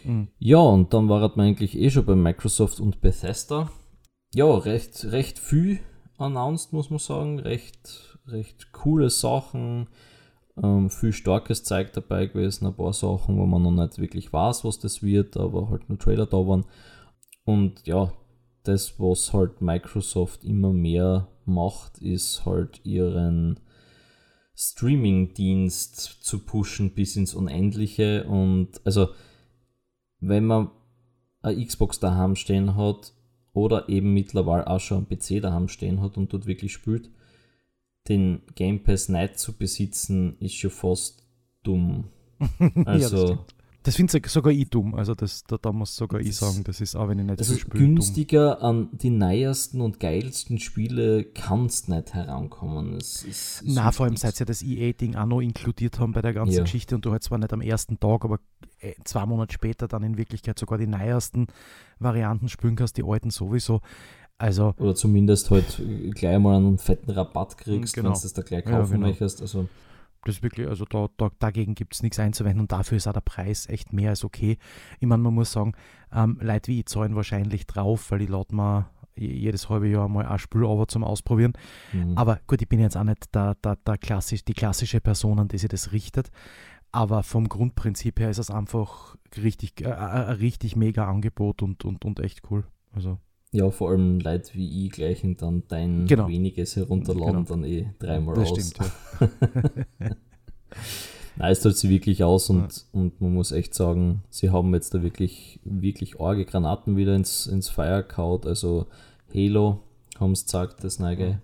[0.04, 0.28] Mhm.
[0.40, 3.72] Ja, und dann war man eigentlich eh schon bei Microsoft und Bethesda.
[4.34, 5.80] Ja, recht, recht viel
[6.22, 7.40] announced, muss man sagen.
[7.40, 9.88] Recht, recht coole Sachen.
[10.62, 12.68] Ähm, viel starkes Zeug dabei gewesen.
[12.68, 15.98] Ein paar Sachen, wo man noch nicht wirklich weiß, was das wird, aber halt nur
[15.98, 16.66] Trailer da waren.
[17.46, 18.12] Und ja,
[18.64, 23.60] das, was halt Microsoft immer mehr macht, ist halt ihren
[24.56, 28.26] Streaming-Dienst zu pushen bis ins Unendliche.
[28.26, 29.10] Und also,
[30.20, 30.70] wenn man
[31.42, 33.14] eine Xbox daheim stehen hat
[33.54, 37.10] oder eben mittlerweile auch schon einen PC daheim stehen hat und dort wirklich spielt,
[38.08, 41.24] den Game Pass nicht zu besitzen, ist schon fast
[41.64, 42.06] dumm.
[42.60, 43.56] ja, Also, stimmt.
[43.84, 44.94] Das finde ich sogar ich dumm.
[44.94, 47.40] Also, das, da, da muss sogar ich Das- sagen, das ist auch, wenn ich nicht
[47.40, 47.96] also viel spiele, dumm.
[47.96, 52.98] günstiger an die neuesten und geilsten Spiele kannst nicht herankommen.
[52.98, 56.22] Es, es, es Na, vor allem seit sie das EA-Ding auch noch inkludiert haben bei
[56.22, 56.62] der ganzen Ja.
[56.62, 58.40] Geschichte und du halt zwar nicht am ersten Tag, aber
[58.82, 61.48] äh, zwei Monate später dann in Wirklichkeit sogar die neuesten
[61.98, 63.82] Varianten spielen kannst, die alten sowieso.
[64.38, 65.82] Also, Oder zumindest halt
[66.16, 68.10] gleich mal einen fetten Rabatt kriegst, Genau.
[68.10, 69.08] wenn du das da gleich Ja, kaufen genau.
[69.08, 69.42] möchtest.
[69.42, 69.68] Also,
[70.24, 73.14] das ist wirklich, also da, da, dagegen gibt es nichts einzuwenden und dafür ist auch
[73.14, 74.58] der Preis echt mehr als okay.
[75.00, 75.74] Ich meine, man muss sagen,
[76.14, 80.08] ähm, Leute wie ich zahlen wahrscheinlich drauf, weil ich lade mir je- jedes halbe Jahr
[80.08, 81.54] mal ein Spiel over zum Ausprobieren.
[81.94, 82.18] mhm.
[82.18, 85.48] Aber gut, ich bin jetzt auch nicht der, der, der klassisch, die klassische Person, an
[85.48, 86.30] die sich das richtet.
[86.94, 91.86] Aber vom Grundprinzip her ist es einfach richtig, äh, äh, ein richtig mega Angebot und,
[91.86, 92.66] und, und echt cool.
[92.92, 93.18] Also,
[93.52, 96.28] ja, vor allem Leute wie ich gleichen dann dein Genau.
[96.28, 97.50] weniges herunterladen Genau.
[97.50, 98.60] dann eh dreimal das aus.
[98.70, 98.78] stimmt,
[99.20, 99.30] ja.
[101.38, 104.94] Nein, es tut sie wirklich aus und, und man muss echt sagen, sie haben jetzt
[104.94, 108.42] da wirklich, wirklich arge Granaten wieder ins, ins Feuer gehauen.
[108.46, 108.88] Also
[109.34, 109.80] Halo
[110.20, 111.42] haben sie gesagt, das neue.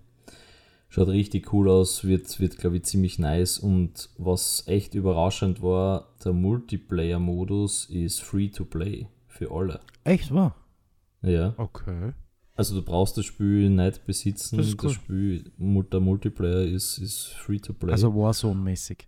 [0.90, 3.58] Schaut richtig cool aus, wird, wird glaube ich ziemlich nice.
[3.58, 9.80] Und was echt überraschend war, der Multiplayer-Modus ist free to play Für alle.
[10.04, 10.54] Echt wahr?
[11.22, 11.54] Ja.
[11.56, 12.12] Okay.
[12.54, 14.56] Also du brauchst das Spiel nicht besitzen.
[14.56, 14.90] Das Das, ist cool.
[14.90, 15.52] Spiel,
[15.92, 17.92] der Multiplayer ist, ist free to play.
[17.92, 19.06] Also Warzone-mäßig.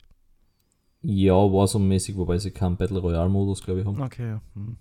[1.02, 4.00] ja, Warzone-mäßig, wobei sie keinen Battle Royale-Modus, glaube ich, haben.
[4.00, 4.42] Okay, ja.
[4.54, 4.76] Hm.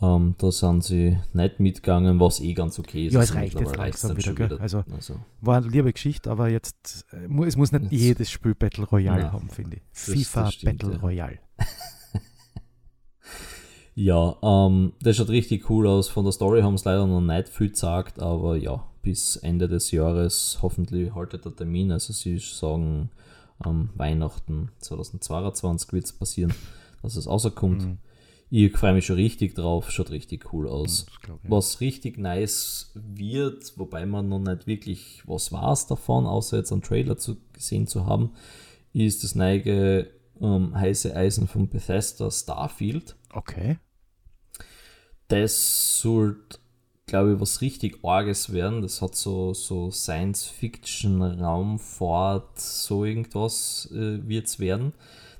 [0.00, 3.14] Ähm, da sind sie nicht mitgegangen, was eh ganz okay ist.
[3.14, 4.58] Ja, es Also reicht jetzt langsam dann wieder, gell?
[4.58, 8.54] Also- also, War eine liebe Geschichte, aber jetzt, äh, es muss nicht Jetzt- jedes Spiel
[8.54, 9.32] Battle Royale Nein.
[9.32, 9.82] haben, finde ich.
[9.92, 11.00] Das- FIFA das stimmt, Battle ja.
[11.00, 11.38] Royale.
[14.00, 16.08] Ja, ähm, das schaut richtig cool aus.
[16.08, 19.90] Von der Story haben sie leider noch nicht viel gesagt, aber ja, bis Ende des
[19.90, 21.90] Jahres hoffentlich haltet der Termin.
[21.90, 23.10] Also sie sagen,
[23.58, 26.54] am Weihnachten 2022 wird es passieren,
[27.02, 27.86] dass es rauskommt.
[27.86, 27.98] Mhm.
[28.50, 31.06] Ich freue mich schon richtig drauf, schaut richtig cool aus.
[31.22, 31.50] Glaub ich.
[31.50, 36.82] Was richtig nice wird, wobei man noch nicht wirklich was weiß davon, außer jetzt einen
[36.82, 38.30] Trailer zu, gesehen zu haben,
[38.92, 40.06] ist das neue
[40.40, 43.16] ähm, heiße Eisen von Bethesda Starfield.
[43.32, 43.78] Okay.
[45.28, 46.58] Das sollte,
[47.06, 48.82] glaube ich, was richtig Arges werden.
[48.82, 54.92] Das hat so, so Science-Fiction, Raumfahrt, so irgendwas äh, wird es werden.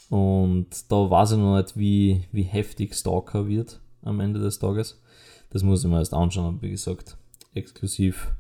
[0.10, 5.02] Und da weiß ich noch nicht, wie, wie heftig Stalker wird am Ende des Tages.
[5.50, 7.18] Das muss ich mir erst anschauen, aber wie gesagt,
[7.54, 8.32] exklusiv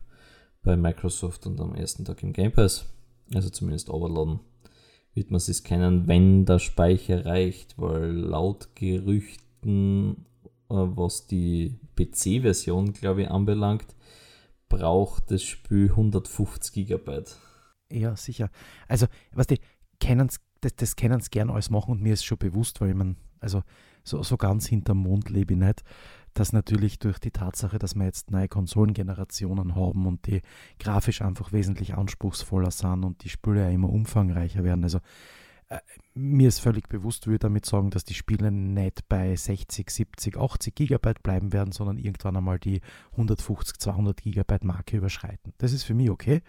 [0.63, 2.85] bei Microsoft und am ersten Tag im Game Pass.
[3.33, 4.39] Also zumindest overladen
[5.17, 10.25] wird man es kennen, wenn der Speicher reicht, weil laut Gerüchten,
[10.69, 13.87] äh, was die PC-Version, glaube ich, anbelangt,
[14.69, 17.35] braucht das Spiel 150 Gigabyte.
[17.91, 18.49] Ja, sicher.
[18.87, 19.59] Also, was die
[19.99, 23.17] kennen's, das, das können sie gern alles machen und mir ist schon bewusst, weil man,
[23.39, 23.63] also
[24.03, 25.83] so, so ganz hinterm Mond lebe ich nicht,
[26.39, 30.41] dass natürlich durch die Tatsache, dass wir jetzt neue Konsolengenerationen haben und die
[30.79, 34.83] grafisch einfach wesentlich anspruchsvoller sind und die Spiele ja immer umfangreicher werden.
[34.83, 34.99] Also
[35.69, 35.79] äh,
[36.13, 40.75] mir ist völlig bewusst, würde damit sagen, dass die Spiele nicht bei 60, 70, 80
[40.75, 45.53] Gigabyte bleiben werden, sondern irgendwann einmal die 150, 200 Gigabyte Marke überschreiten.
[45.57, 46.41] Das ist für mich okay.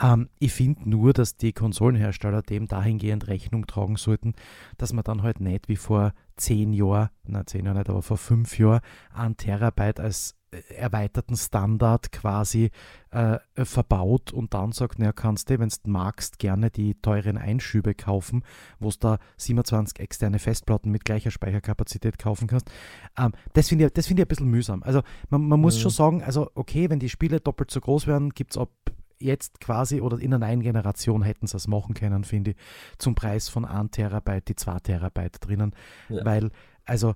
[0.00, 4.34] Ähm, ich finde nur, dass die Konsolenhersteller dem dahingehend Rechnung tragen sollten,
[4.78, 8.16] dass man dann halt nicht wie vor zehn Jahren, na zehn Jahre nicht, aber vor
[8.16, 8.80] fünf Jahren,
[9.12, 12.70] ein Terabyte als äh, erweiterten Standard quasi
[13.10, 17.94] äh, verbaut und dann sagt, naja, kannst du, wenn du magst, gerne die teuren Einschübe
[17.94, 18.44] kaufen,
[18.80, 22.70] wo du da 27 externe Festplatten mit gleicher Speicherkapazität kaufen kannst.
[23.18, 24.82] Ähm, das finde ich, das find ich ein bisschen mühsam.
[24.82, 25.80] Also man, man muss Mhm.
[25.82, 28.70] schon sagen, also okay, wenn die Spiele doppelt so groß werden, gibt es ab
[29.22, 32.56] jetzt quasi oder in einer neuen Generation hätten sie es machen können, finde ich,
[32.98, 35.74] zum Preis von 1 Terabyte, die 2 Terabyte drinnen,
[36.08, 36.24] Ja.
[36.24, 36.50] weil,
[36.84, 37.14] also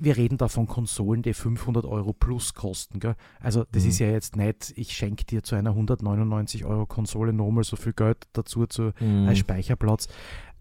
[0.00, 3.00] wir reden da von Konsolen, die 500 Euro plus kosten.
[3.00, 3.16] Gell?
[3.40, 3.88] Also das Mhm.
[3.90, 7.92] ist ja jetzt nicht, ich schenke dir zu einer 199 Euro Konsole nochmal so viel
[7.92, 9.28] Geld dazu zu, Mhm.
[9.28, 10.08] als Speicherplatz.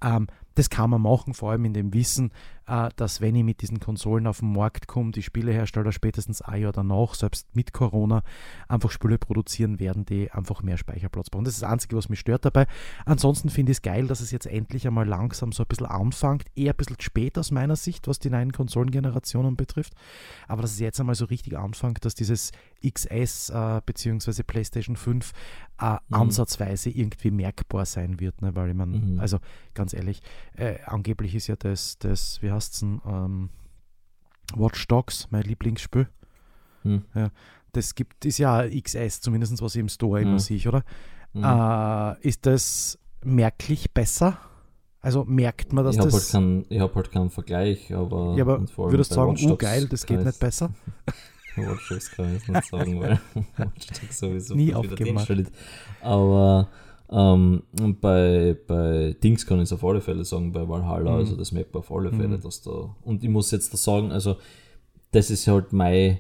[0.02, 2.32] Ähm, das kann man machen, vor allem in dem Wissen,
[2.66, 6.72] dass wenn ich mit diesen Konsolen auf den Markt komme, die Spielehersteller spätestens ein Jahr
[6.72, 8.24] danach, selbst mit Corona,
[8.68, 11.46] einfach Spiele produzieren werden, die einfach mehr Speicherplatz brauchen.
[11.46, 12.66] Das ist das Einzige, was mich stört dabei.
[13.06, 16.46] Ansonsten finde ich es geil, dass es jetzt endlich einmal langsam so ein bisschen anfängt.
[16.56, 19.94] Eher ein bisschen spät aus meiner Sicht, was die neuen Konsolengenerationen betrifft.
[20.48, 22.52] Aber dass es jetzt einmal so richtig anfängt, dass dieses
[22.84, 24.44] XS äh, bzw.
[24.44, 25.32] PlayStation 5
[25.82, 26.00] äh, Mhm.
[26.10, 28.42] ansatzweise irgendwie merkbar sein wird.
[28.42, 28.56] Ne?
[28.56, 29.20] Weil ich meine, Mhm.
[29.20, 29.40] also
[29.74, 30.22] ganz ehrlich,
[30.56, 32.52] äh, angeblich ist ja das, das wie
[32.82, 33.50] denn, ähm,
[34.56, 36.08] Watch Dogs, mein Lieblingsspiel.
[36.84, 37.04] Mhm.
[37.72, 40.40] Das gibt, ist ja XS, zumindest was ich im Store immer Mhm.
[40.40, 40.84] sehe, oder?
[41.34, 41.44] Mhm.
[41.44, 44.38] Äh, ist das merklich besser?
[45.02, 46.32] Also merkt man, dass ich habe halt, das.
[46.32, 48.34] keinen- ich hab halt keinen Vergleich, aber.
[48.38, 48.60] ja, aber
[48.92, 50.72] würdest du sagen, oh geil, das geht ich- nicht besser?
[51.58, 53.20] Watch Dogs kann ich nicht sagen, weil
[53.58, 55.30] Watch Dogs sowieso Nie aufgemacht.
[56.02, 56.70] Aber
[57.10, 61.18] Ähm, und bei, bei Dings kann ich es auf alle Fälle sagen, bei Valhalla, Mhm.
[61.18, 62.96] also das man auf alle Fälle, dass da.
[63.04, 64.38] Und ich muss jetzt da sagen, also
[65.12, 66.20] das ist halt mein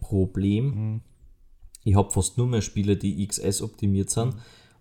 [0.00, 0.64] Problem.
[0.66, 1.00] Mhm.
[1.84, 4.34] Ich habe fast nur mehr Spiele, die XS optimiert sind,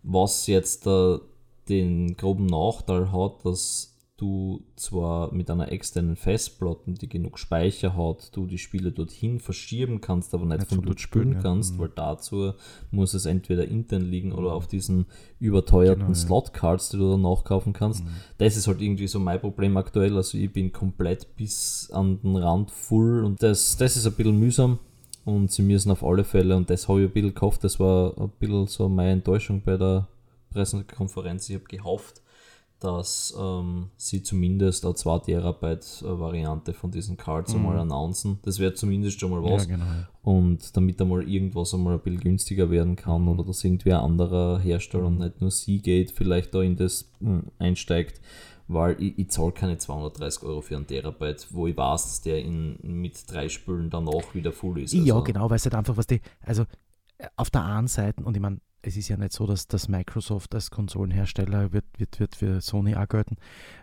[0.03, 1.19] was jetzt da
[1.67, 3.88] den groben Nachteil hat, dass
[4.19, 10.01] du zwar mit einer externen Festplatte, die genug Speicher hat, du die Spiele dorthin verschieben
[10.01, 11.39] kannst, aber nicht Nicht von dort spielen, ja.
[11.41, 11.79] kannst, Mhm.
[11.79, 12.53] weil dazu
[12.91, 15.05] muss es entweder intern liegen oder auf diesen
[15.39, 16.13] überteuerten Genau.
[16.13, 18.03] Slot-Cards, die du dann nachkaufen kannst.
[18.03, 18.09] Mhm.
[18.37, 20.15] Das ist halt irgendwie so mein Problem aktuell.
[20.17, 24.37] Also ich bin komplett bis an den Rand voll und das, das ist ein bisschen
[24.37, 24.79] mühsam.
[25.25, 28.17] Und sie müssen auf alle Fälle, und das habe ich ein bisschen gehofft, das war
[28.19, 30.07] ein bisschen so meine Enttäuschung bei der
[30.49, 31.49] Pressekonferenz.
[31.49, 32.21] Ich habe gehofft,
[32.79, 38.39] dass ähm, sie zumindest eine 2 Terabyte Variante von diesen Cards einmal announcen.
[38.43, 39.67] Das wäre zumindest schon mal was.
[39.67, 39.71] Mhm.
[39.71, 39.91] Ja, genau.
[39.91, 40.09] ja.
[40.23, 44.59] Und damit einmal irgendwas einmal ein bisschen günstiger werden kann oder dass irgendwie ein anderer
[44.59, 48.21] Hersteller und nicht nur Seagate vielleicht da in das hm, einsteigt,
[48.69, 52.43] weil ich, ich zahle keine 230 Euro für einen Terabyte, wo ich weiß, dass der
[52.43, 54.93] in, mit drei Spülen danach wieder full ist.
[54.93, 56.63] Ja, Also, genau, weil es halt einfach, was die, also
[57.35, 60.55] auf der einen Seite, und ich meine, es ist ja nicht so, dass, dass Microsoft
[60.55, 63.35] als Konsolenhersteller wird, wird, wird für Sony auch gelten.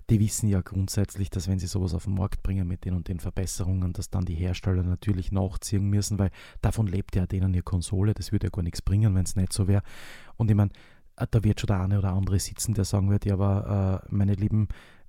[0.09, 3.09] Die wissen ja grundsätzlich, dass wenn sie sowas auf den Markt bringen mit den und
[3.09, 6.31] den Verbesserungen, dass dann die Hersteller natürlich nachziehen müssen, weil
[6.63, 8.15] davon lebt ja denen ihre Konsole.
[8.15, 9.83] Das würde ja gar nichts bringen, wenn es nicht so wäre.
[10.37, 10.71] Und ich meine,
[11.17, 14.15] äh, da wird schon der eine oder andere sitzen, der sagen wird, ja, aber äh,
[14.15, 14.69] meine Lieben,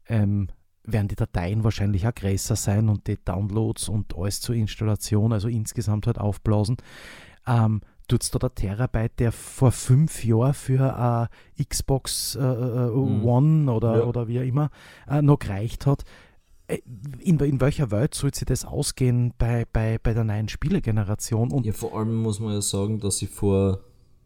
[0.09, 0.49] ähm,
[0.87, 5.49] werden die Dateien wahrscheinlich auch größer sein und die Downloads und alles zur Installation, also
[5.49, 6.77] insgesamt halt aufblasen.
[7.45, 11.29] Ähm, tut es da der Terabyte, der vor fünf Jahren für eine
[11.67, 13.25] Xbox äh, äh, Mhm.
[13.25, 14.03] One oder, Ja.
[14.05, 14.69] oder wie auch immer
[15.21, 16.03] noch gereicht hat.
[17.19, 21.51] In, in welcher Welt soll sich das ausgehen bei, bei, bei der neuen Spielegeneration?
[21.51, 23.79] Und Ja, vor allem muss man ja sagen, dass ich vor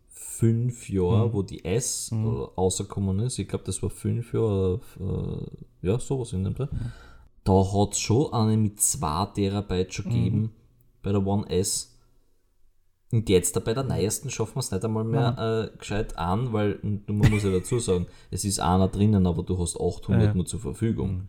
[0.09, 1.33] fünf Jahren, Mhm.
[1.33, 2.27] wo die S Mhm.
[2.57, 6.67] rausgekommen ist, ich glaube, das war fünf Jahre, äh, ja, sowas in dem Dreh,
[7.43, 10.09] da hat es schon eine mit 2 Terabyte schon Mhm.
[10.09, 10.51] gegeben
[11.03, 11.90] bei der One S.
[13.11, 16.79] Und jetzt bei der neuesten schaffen wir es nicht einmal mehr äh, gescheit an, weil
[17.07, 20.33] man muss ja dazu sagen, es ist einer drinnen, aber du hast 800 Ja.
[20.33, 21.11] nur zur Verfügung.
[21.13, 21.27] Mhm.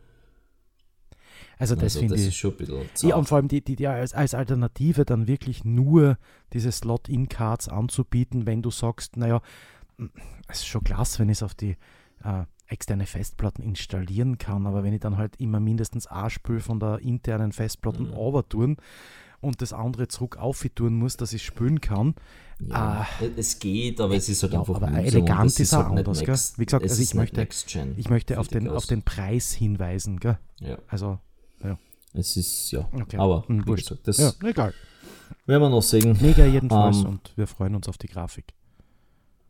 [1.58, 2.26] also das also finde ich.
[2.28, 3.14] ist schon ein bisschen Ja, zart.
[3.14, 6.18] und vor allem die, die, die als, als Alternative dann wirklich nur
[6.52, 9.40] diese Slot-In-Cards anzubieten, wenn du sagst, naja,
[10.48, 11.76] es ist schon klasse, wenn ich es auf die
[12.24, 16.80] äh, externe Festplatten installieren kann, aber wenn ich dann halt immer mindestens ein Spiel von
[16.80, 18.08] der internen Festplatte Mhm.
[18.10, 18.14] mhm.
[19.42, 20.38] Und das andere zurück
[20.74, 22.14] tun muss, dass ich spielen kann,
[22.60, 25.98] Ja, es geht, aber es ist halt ja, einfach aber elegant ist auch halt nicht
[25.98, 27.48] anders, next- Wie gesagt, es also ist ich möchte-
[27.96, 30.18] ich möchte auf den, auf den Preis hinweisen.
[30.20, 30.38] Gell?
[30.60, 31.18] Ja, Also,
[32.14, 32.88] es ist, ja.
[32.92, 33.16] okay.
[33.16, 33.88] Aber, Hm, wie wurscht.
[33.88, 34.72] gesagt, das ja, egal.
[35.46, 36.16] werden wir noch sehen.
[36.20, 38.52] Mega jedenfalls Ähm, und wir freuen uns auf die Grafik.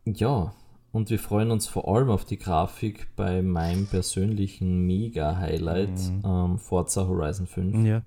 [0.05, 0.53] Ja,
[0.91, 6.21] und wir freuen uns vor allem auf die Grafik bei meinem persönlichen Mega-Highlight, Mhm.
[6.25, 8.01] ähm, Forza Horizon 5, Ja.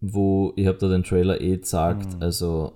[0.00, 2.22] Wo ich habe da den Trailer eh gesagt, Mhm.
[2.22, 2.72] also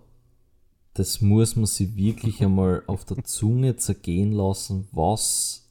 [0.95, 5.69] das muss man sich wirklich einmal auf der Zunge zergehen lassen, was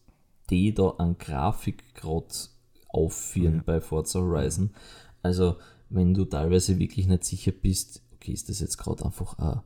[0.49, 2.27] die da an Grafik gerade
[2.87, 3.63] aufführen Ja.
[3.65, 4.71] bei Forza Horizon.
[5.21, 5.57] Also,
[5.89, 9.61] wenn du teilweise wirklich nicht sicher bist, okay, ist das jetzt gerade einfach ein,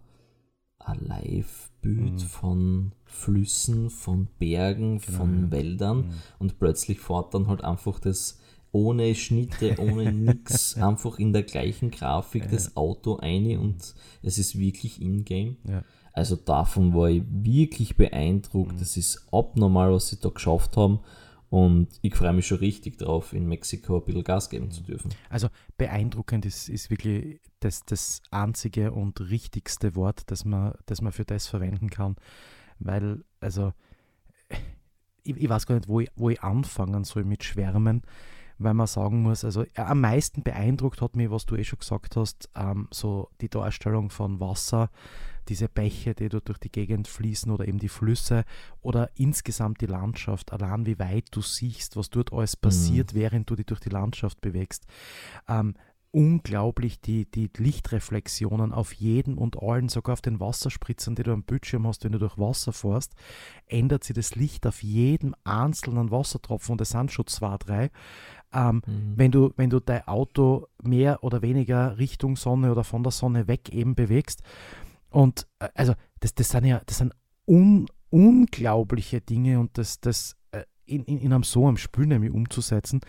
[0.79, 2.19] ein Live-Bild Mhm.
[2.19, 5.51] von Flüssen, von Bergen, Genau, von ja.
[5.51, 6.11] Wäldern Mhm.
[6.39, 8.39] und plötzlich fährt dann halt einfach das
[8.73, 12.51] ohne Schnitte, ohne nix, einfach in der gleichen Grafik Ja.
[12.51, 15.57] das Auto ein und es ist wirklich in-game.
[15.65, 15.83] Ja.
[16.11, 18.73] Also davon war ich wirklich beeindruckt.
[18.73, 18.79] Mhm.
[18.79, 20.99] Das ist abnormal, was sie da geschafft haben.
[21.49, 25.11] Und ich freue mich schon richtig drauf, in Mexiko ein bisschen Gas geben zu dürfen.
[25.29, 31.11] Also beeindruckend ist, ist wirklich das, das einzige und richtigste Wort, das man, das man
[31.11, 32.15] für das verwenden kann.
[32.79, 33.71] Weil, also,
[35.23, 38.01] ich, ich weiß gar nicht, wo ich, wo ich anfangen soll mit Schwärmen,
[38.57, 41.79] weil man sagen muss, also ja, am meisten beeindruckt hat mich, was du eh schon
[41.79, 44.89] gesagt hast, ähm, so die Darstellung von Wasser,
[45.49, 48.45] diese Bäche, die dort durch die Gegend fließen oder eben die Flüsse
[48.81, 53.55] oder insgesamt die Landschaft, allein wie weit du siehst, was dort alles passiert, während du
[53.55, 54.85] dich durch die Landschaft bewegst.
[55.47, 55.75] Ähm,
[56.13, 61.43] unglaublich die, die Lichtreflexionen auf jeden und allen, sogar auf den Wasserspritzern, die du am
[61.43, 63.13] Bildschirm hast, wenn du durch Wasser fährst,
[63.65, 67.89] ändert sich das Licht auf jedem einzelnen Wassertropfen und es sind schon zwei, drei.
[68.53, 69.13] Ähm, Mhm.
[69.15, 73.47] wenn du, wenn du dein Auto mehr oder weniger Richtung Sonne oder von der Sonne
[73.47, 74.43] weg eben bewegst.
[75.09, 77.13] Und äh, also das, das sind ja, das sind
[77.47, 82.31] un, unglaubliche Dinge und das, das äh, in, in, in einem so einem Spiel nämlich
[82.31, 83.01] umzusetzen,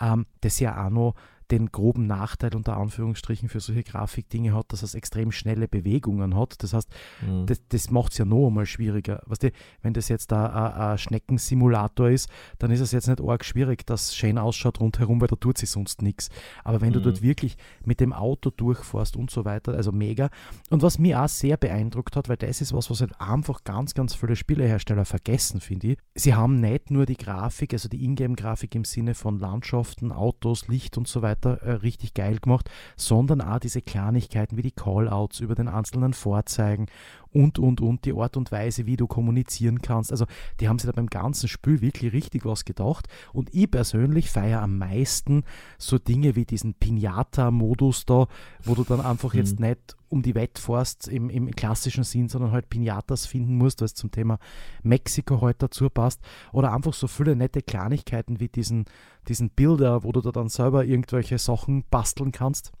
[0.00, 1.14] ähm, das ja auch noch
[1.52, 6.62] den groben Nachteil unter Anführungsstrichen für solche Grafikdinge hat, dass es extrem schnelle Bewegungen hat.
[6.62, 6.88] Das heißt,
[7.20, 7.44] mhm.
[7.44, 9.20] das, das macht es ja noch einmal schwieriger.
[9.26, 9.50] Weißt du,
[9.82, 14.16] wenn das jetzt ein Schneckensimulator ist, dann ist es jetzt nicht arg schwierig, dass es
[14.16, 16.30] schön ausschaut rundherum, weil da tut sich sonst nichts.
[16.64, 16.94] Aber wenn mhm.
[16.94, 20.30] du dort wirklich mit dem Auto durchfährst und so weiter, also mega.
[20.70, 23.92] Und was mich auch sehr beeindruckt hat, weil das ist was, was halt einfach ganz,
[23.92, 25.98] ganz viele Spielehersteller vergessen, finde ich.
[26.14, 30.96] Sie haben nicht nur die Grafik, also die Ingame-Grafik im Sinne von Landschaften, Autos, Licht
[30.96, 35.54] und so weiter äh, richtig geil gemacht, sondern auch diese Kleinigkeiten wie die Callouts über
[35.54, 36.86] den einzelnen Vorzeigen
[37.32, 40.10] und, und, und die Art und Weise, wie du kommunizieren kannst.
[40.10, 40.26] Also
[40.60, 44.62] die haben sich da beim ganzen Spiel wirklich richtig was gedacht und ich persönlich feiere
[44.62, 45.44] am meisten
[45.78, 48.26] so Dinge wie diesen Pinata-Modus da,
[48.62, 49.38] wo du dann einfach mhm.
[49.38, 53.80] jetzt nicht um die Wette fährst im, im klassischen Sinn, sondern halt Pinatas finden musst,
[53.80, 54.38] was zum Thema
[54.82, 56.20] Mexiko heute halt dazu passt.
[56.52, 58.84] Oder einfach so viele nette Kleinigkeiten wie diesen,
[59.26, 62.72] diesen Bilder, wo du da dann selber irgendwelche Sachen basteln kannst.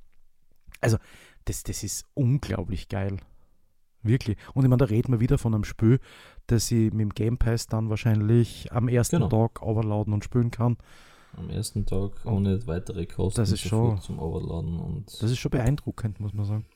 [0.82, 0.98] Also,
[1.46, 3.16] das, das ist unglaublich geil.
[4.02, 4.36] Wirklich.
[4.54, 6.00] Und ich meine, da reden wir wieder von einem Spiel,
[6.46, 9.28] das ich mit dem Game Pass dann wahrscheinlich am ersten genau.
[9.28, 10.76] Tag overladen und spielen kann.
[11.36, 14.78] Am ersten Tag ohne weitere Kosten das ist schon, zum Overladen.
[14.78, 16.66] Und das ist schon beeindruckend, muss man sagen.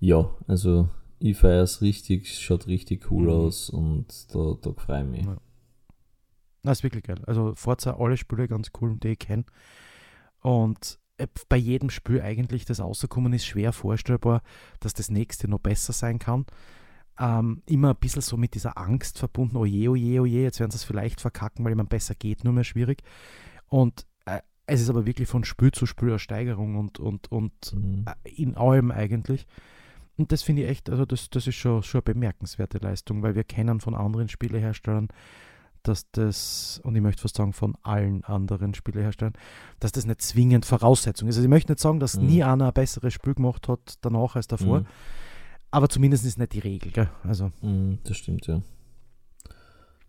[0.00, 0.88] Ja, also
[1.18, 3.30] ich feiere es richtig, schaut richtig cool mhm.
[3.30, 5.26] aus und da, da freue ich mich.
[5.26, 5.36] Ja.
[6.62, 7.20] Das ist wirklich geil.
[7.26, 9.44] Also Forza, alle Spiele ganz cool, die ich kenne.
[10.42, 10.98] Und
[11.48, 14.42] bei jedem Spiel eigentlich, das rausgekommen ist, schwer vorstellbar,
[14.80, 16.46] dass das nächste noch besser sein kann.
[17.18, 20.76] Ähm, immer ein bisschen so mit dieser Angst verbunden, oje, oje, oje, jetzt werden sie
[20.76, 23.02] es vielleicht verkacken, weil man besser geht, nur mehr schwierig.
[23.68, 27.74] Und äh, es ist aber wirklich von Spiel zu Spiel eine Steigerung und, und, und
[27.74, 28.04] mhm.
[28.06, 29.46] Äh, in allem eigentlich.
[30.16, 33.34] Und das finde ich echt, also das, das ist schon, schon eine bemerkenswerte Leistung, weil
[33.34, 35.08] wir kennen von anderen Spieleherstellern,
[35.82, 39.34] dass das, und ich möchte fast sagen von allen anderen Spieleherstellern,
[39.78, 41.36] dass das nicht zwingend Voraussetzung ist.
[41.36, 42.26] Also ich möchte nicht sagen, dass mhm.
[42.26, 44.86] nie einer ein besseres Spiel gemacht hat danach als davor, mhm.
[45.70, 46.92] aber zumindest ist nicht die Regel.
[46.92, 47.10] Gell?
[47.24, 47.50] Also.
[47.62, 48.62] Mhm, das stimmt, ja.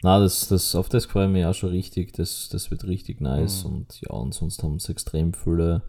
[0.04, 2.14] Na, das, das, auf das freue ich mich auch schon richtig.
[2.14, 3.64] Das, das wird richtig nice.
[3.64, 3.72] Mhm.
[3.72, 5.84] Und ja, und sonst haben sie extrem viele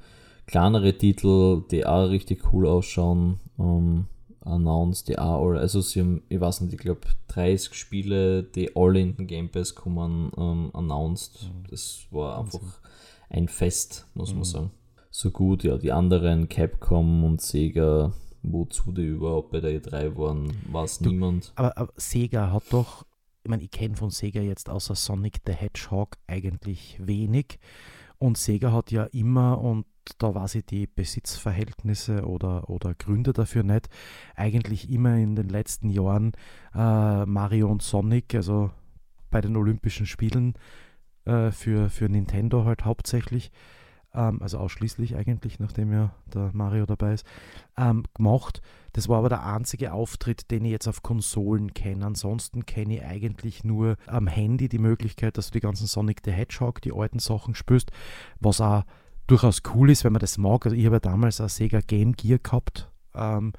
[0.46, 3.40] kleinere Titel, die auch richtig cool ausschauen.
[3.56, 4.06] Um, ähm,
[4.44, 8.76] announced, die auch alle, also sie haben, ich weiß nicht, ich glaube 30 Spiele, die
[8.76, 11.42] alle in den Game Pass kommen, ähm, announced.
[11.42, 11.70] Mhm.
[11.70, 12.80] Das war einfach
[13.30, 14.36] ein Fest, muss mhm.
[14.36, 14.70] man sagen.
[15.10, 18.12] So gut, ja, die anderen, Capcom und Sega,
[18.42, 21.52] wozu die überhaupt bei der E3 waren, weiß du, niemand.
[21.54, 23.04] Aber, aber Sega hat doch,
[23.44, 27.58] ich meine, ich kenne von Sega jetzt außer Sonic the Hedgehog eigentlich wenig.
[28.18, 29.84] Und Sega hat ja immer, und
[30.18, 33.88] da weiß ich die Besitzverhältnisse oder, oder Gründe dafür nicht,
[34.34, 36.32] eigentlich immer in den letzten Jahren
[36.74, 38.70] äh, Mario und Sonic, also
[39.30, 40.54] bei den Olympischen Spielen
[41.24, 43.50] äh, für, für Nintendo halt hauptsächlich,
[44.14, 47.26] ähm, also ausschließlich eigentlich, nachdem ja der Mario dabei ist,
[47.76, 48.60] ähm, gemacht.
[48.92, 52.04] Das war aber der einzige Auftritt, den ich jetzt auf Konsolen kenne.
[52.04, 56.32] Ansonsten kenne ich eigentlich nur am Handy die Möglichkeit, dass du die ganzen Sonic the
[56.32, 57.90] Hedgehog, die alten Sachen spürst,
[58.38, 58.84] was auch
[59.26, 60.64] durchaus cool ist, wenn man das mag.
[60.66, 63.52] Also ich habe ja damals ein Sega Game Gear gehabt ähm,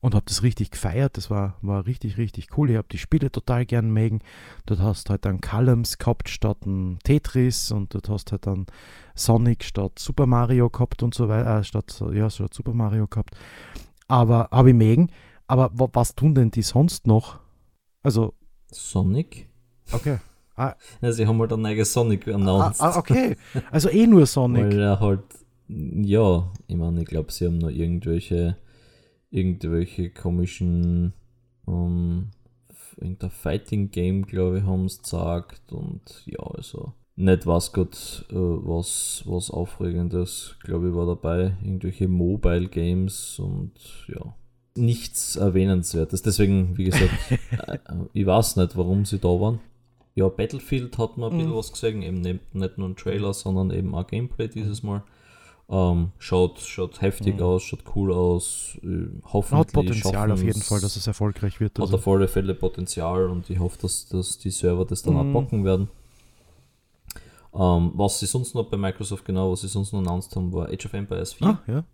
[0.00, 1.16] und habe das richtig gefeiert.
[1.16, 2.70] Das war, war richtig, richtig cool.
[2.70, 4.20] Ich habe die Spiele total gern mögen.
[4.66, 8.66] Dort hast halt dann Columns gehabt statt ein Tetris und dort hast halt dann
[9.14, 13.36] Sonic statt Super Mario gehabt und so weiter, äh, statt, ja, statt Super Mario gehabt.
[14.08, 15.10] Aber habe ich mögen.
[15.48, 17.38] Aber was tun denn die sonst noch?
[18.02, 18.34] Also.
[18.70, 19.48] Sonic?
[19.92, 20.18] Okay.
[20.56, 20.74] Ah.
[21.02, 22.80] Ja, sie haben halt ein neues Sonic announced.
[22.80, 23.36] Ah, ah, okay.
[23.70, 24.64] Also eh nur Sonic.
[24.64, 25.20] Weil er halt,
[25.68, 28.56] ja, ich meine, ich glaube, sie haben noch irgendwelche,
[29.30, 31.12] irgendwelche komischen,
[31.66, 32.30] um, ähm,
[32.98, 38.34] irgendein Fighting Game, glaube ich, haben sie gesagt und ja, also nicht was Gott, äh,
[38.34, 41.56] was, was Aufregendes, glaube ich, war dabei.
[41.62, 43.72] Irgendwelche Mobile Games und
[44.08, 44.34] ja,
[44.74, 46.22] nichts Erwähnenswertes.
[46.22, 47.78] Deswegen, wie gesagt, äh,
[48.14, 49.60] ich weiß nicht, warum sie da waren
[50.16, 51.56] ja, Battlefield hat man ein bisschen mhm.
[51.56, 55.02] was gesehen, eben nicht, nicht nur ein Trailer, sondern eben auch Gameplay dieses Mal.
[55.68, 57.42] Ähm, schaut, schaut heftig mhm.
[57.42, 58.78] aus, schaut cool aus.
[58.82, 61.78] Äh, hoffentlich hat Potenzial auf jeden Fall, dass es erfolgreich wird.
[61.78, 61.92] Also.
[61.92, 65.36] Hat auf alle Fälle Potenzial und ich hoffe, dass, dass die Server das dann mhm.
[65.36, 65.88] abpacken werden.
[67.52, 70.68] Ähm, was sie sonst noch bei Microsoft genau, was sie sonst noch announced haben, war
[70.68, 71.46] Age of Empires 4.
[71.46, 71.84] Ah, ja.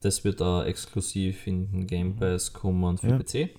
[0.00, 3.18] Das wird auch exklusiv in den Game Pass kommen für ja.
[3.18, 3.50] PC.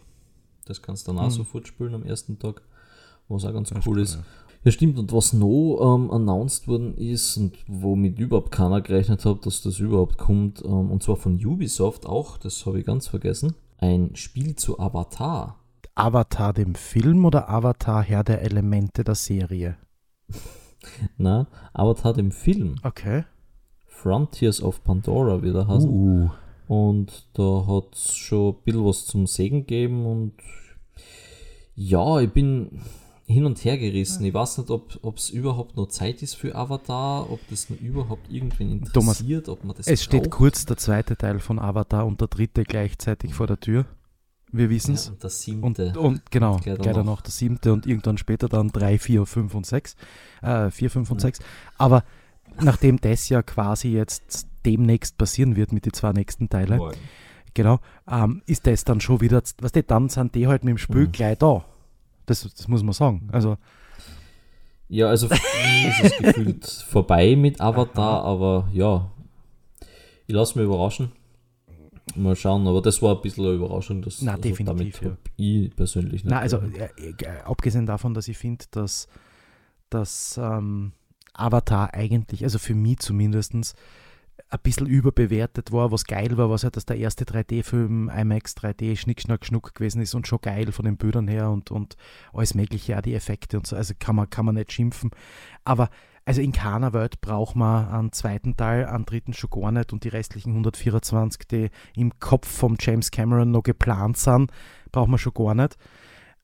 [0.66, 1.36] Das kannst du dann auch mhm.
[1.36, 2.64] sofort spielen am ersten Tag
[3.32, 4.16] was auch ganz das cool ist.
[4.16, 4.22] Ja.
[4.66, 4.72] ja.
[4.72, 4.98] stimmt.
[4.98, 9.80] Und was noch ähm, announced worden ist und womit überhaupt keiner gerechnet hat, dass das
[9.80, 14.56] überhaupt kommt, ähm, und zwar von Ubisoft auch, das habe ich ganz vergessen, ein Spiel
[14.56, 15.58] zu Avatar.
[15.96, 19.78] Avatar dem Film oder Avatar Herr der Elemente der Serie?
[21.18, 22.76] Na, Avatar dem Film.
[22.84, 23.26] Okay.
[23.86, 25.90] Frontiers of Pandora wieder heißen.
[25.90, 26.30] Uh,
[26.68, 30.34] Und da hat es schon ein bisschen was zum Segen gegeben und
[31.76, 32.82] ja, ich bin
[33.32, 34.24] hin und her gerissen.
[34.26, 38.30] Ich weiß nicht, ob es überhaupt noch Zeit ist für Avatar, ob das noch überhaupt
[38.32, 40.32] irgendwen Thomas, interessiert, ob man das es steht braucht.
[40.32, 43.86] kurz der zweite Teil von Avatar und der dritte gleichzeitig vor der Tür.
[44.54, 45.10] Wir wissen ja, es.
[45.10, 45.30] und der
[45.64, 46.00] Und, siebte.
[46.00, 47.22] und genau, Gleich gleich danach.
[47.22, 49.96] der siebte und irgendwann später dann drei, vier, fünf und sechs.
[50.42, 51.22] Äh, vier, fünf und Ja.
[51.28, 51.40] sechs.
[51.78, 52.04] Aber
[52.60, 56.82] nachdem das ja quasi jetzt demnächst passieren wird mit den zwei nächsten Teilen,
[57.54, 57.80] genau,
[58.10, 61.08] ähm, ist das dann schon wieder, was die dann sind die halt mit dem Spiel
[61.08, 61.12] Mhm.
[61.14, 61.64] gleich da.
[62.32, 63.30] Das, das muss man sagen.
[63.32, 63.58] Also,
[64.88, 69.12] Ja, also für mich ist es gefühlt vorbei mit Avatar, aber ja,
[70.28, 71.12] ich lasse mich überraschen.
[72.16, 74.02] Mal schauen, aber das war ein bisschen eine Überraschung.
[74.02, 77.22] Dass, Na, also definitiv, Damit hab ich persönlich nicht na, also gerechnet.
[77.22, 79.08] äh, äh, abgesehen davon, dass ich finde, dass,
[79.90, 80.92] dass ähm,
[81.34, 83.54] Avatar eigentlich, also für mich zumindest,
[84.52, 88.98] ein bisschen überbewertet war, was geil war, was halt, dass der erste 3D-Film IMAX 3D
[88.98, 91.96] Schnick, Schnack, Schnuck gewesen ist und schon geil von den Bildern her und, und
[92.34, 95.12] alles mögliche, auch die Effekte und so, also kann man, kann man nicht schimpfen.
[95.64, 95.90] Aber
[96.26, 100.04] also in keiner Welt braucht man einen zweiten Teil, einen dritten schon gar nicht und
[100.04, 104.52] die restlichen 124, die im Kopf von James Cameron noch geplant sind,
[104.92, 105.78] braucht man schon gar nicht.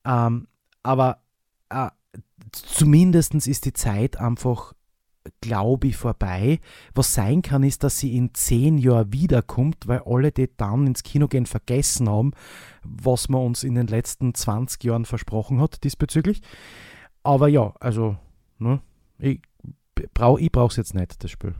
[0.06, 0.48] Ähm,
[0.82, 1.22] aber
[1.68, 1.90] äh,
[2.52, 4.72] zumindest ist die Zeit einfach,
[5.40, 6.60] glaube ich, vorbei.
[6.94, 11.02] Was sein kann, ist, dass sie in zehn Jahren wiederkommt, weil alle, die dann ins
[11.02, 12.32] Kino gehen, vergessen haben,
[12.82, 16.42] was man uns in den letzten 20 Jahren versprochen hat diesbezüglich.
[17.22, 18.16] Aber ja, also,
[18.58, 18.80] ne,
[19.18, 19.40] ich
[20.14, 21.54] brauche ich es jetzt nicht, das Spiel.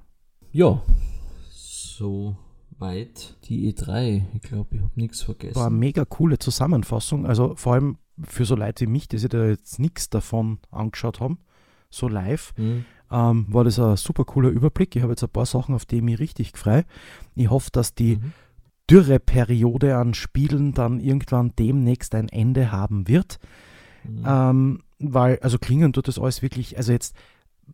[0.52, 0.82] Ja,
[1.50, 2.36] so
[2.78, 4.24] weit die E3.
[4.34, 5.56] Ich glaube, ich habe nichts vergessen.
[5.56, 7.26] War eine mega coole Zusammenfassung.
[7.26, 11.20] Also vor allem für so Leute wie mich, die sich da jetzt nichts davon angeschaut
[11.20, 11.38] haben,
[11.90, 14.94] so live, Hm, ähm, war das ein super cooler Überblick.
[14.96, 16.84] Ich habe jetzt ein paar Sachen, auf die ich mich richtig freue.
[17.34, 18.32] Ich hoffe, dass die mhm.
[18.90, 23.38] Dürreperiode an Spielen dann irgendwann demnächst ein Ende haben wird.
[24.04, 24.24] Mhm.
[24.26, 27.14] Ähm, weil, also klingen tut das alles wirklich, also jetzt,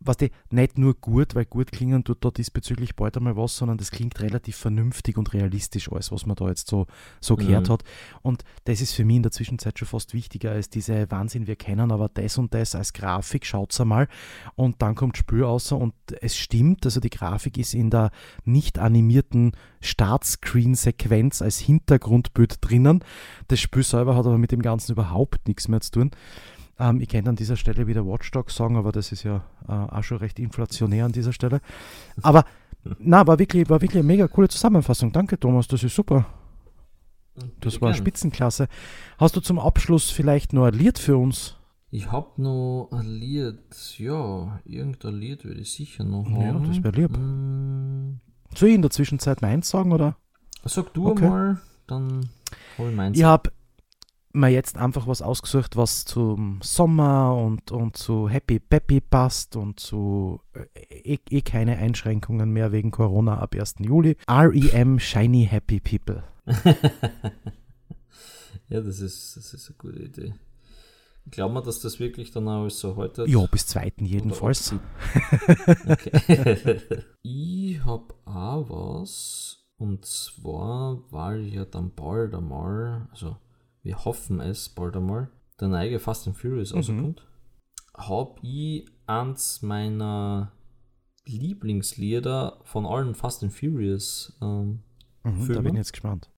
[0.00, 3.78] was die nicht nur gut, weil gut klingen tut da diesbezüglich bald einmal was, sondern
[3.78, 6.86] das klingt relativ vernünftig und realistisch alles, was man da jetzt so,
[7.20, 7.72] so gehört Mhm.
[7.72, 7.84] hat.
[8.22, 11.56] Und das ist für mich in der Zwischenzeit schon fast wichtiger als diese Wahnsinn, wir
[11.56, 14.08] kennen aber das und das als Grafik, schaut's einmal.
[14.54, 18.10] Und dann kommt Spür raus und es stimmt, also die Grafik ist in der
[18.44, 23.04] nicht animierten Startscreen-Sequenz als Hintergrundbild drinnen.
[23.48, 26.10] Das Spiel selber hat aber mit dem Ganzen überhaupt nichts mehr zu tun.
[26.78, 29.72] Ähm, ich könnte an dieser Stelle wieder Watch Dogs sagen, aber das ist ja äh,
[29.72, 31.60] auch schon recht inflationär an dieser Stelle.
[32.22, 32.44] Aber
[32.98, 35.12] na, war wirklich, war wirklich eine mega coole Zusammenfassung.
[35.12, 36.26] Danke, Thomas, das ist super.
[37.36, 37.98] Das Bitte war gern.
[37.98, 38.68] Spitzenklasse.
[39.18, 41.56] Hast du zum Abschluss vielleicht noch ein Lied für uns?
[41.90, 43.58] Ich habe noch ein Lied,
[43.98, 46.66] ja, irgendein Lied würde ich sicher noch Ja, haben.
[46.66, 47.16] das wär lieb.
[47.16, 48.20] Mm,
[48.56, 50.16] Soll ich in der Zwischenzeit meins sagen, oder?
[50.64, 51.28] Sag du Okay.
[51.28, 52.30] mal, dann
[52.78, 53.16] hol ich meins.
[53.16, 53.52] Ich habe
[54.34, 59.80] mir jetzt einfach was ausgesucht, was zum Sommer und, und zu Happy Peppy passt und
[59.80, 63.76] zu äh, eh, eh keine Einschränkungen mehr wegen Corona ab 1.
[63.80, 64.16] Juli.
[64.28, 66.24] REM Shiny Happy People.
[68.68, 70.34] ja, das ist, das ist eine gute Idee.
[71.30, 73.92] Glauben wir, dass das wirklich dann auch so heute Ja, bis 2.
[74.00, 74.74] jedenfalls.
[75.88, 76.80] Okay.
[77.22, 79.64] ich habe auch was.
[79.76, 83.36] Und zwar, weil ja dann bald einmal, also
[83.84, 85.30] wir hoffen es bald einmal,
[85.60, 86.76] der neue Fast and Furious Mhm.
[86.78, 87.26] rauskommt,
[87.96, 90.50] habe ich eins meiner
[91.26, 94.82] Lieblingslieder von allen Fast and Furious ähm,
[95.22, 95.62] Mhm, da Filme?
[95.62, 96.28] bin ich jetzt gespannt.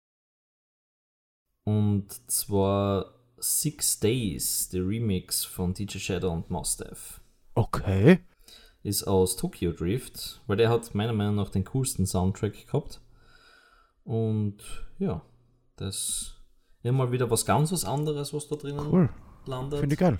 [1.64, 7.20] und zwar Six Days, der Remix von DJ Shadow und Mustaf.
[7.54, 8.20] Okay.
[8.82, 13.00] ist aus Tokyo Drift, weil der hat meiner Meinung nach den coolsten Soundtrack gehabt.
[14.04, 14.58] Und
[14.98, 15.22] ja,
[15.74, 16.35] das
[16.84, 19.08] mal wieder was ganz was anderes, was da drinnen Cool.
[19.46, 19.80] landet.
[19.80, 20.18] Finde ich geil.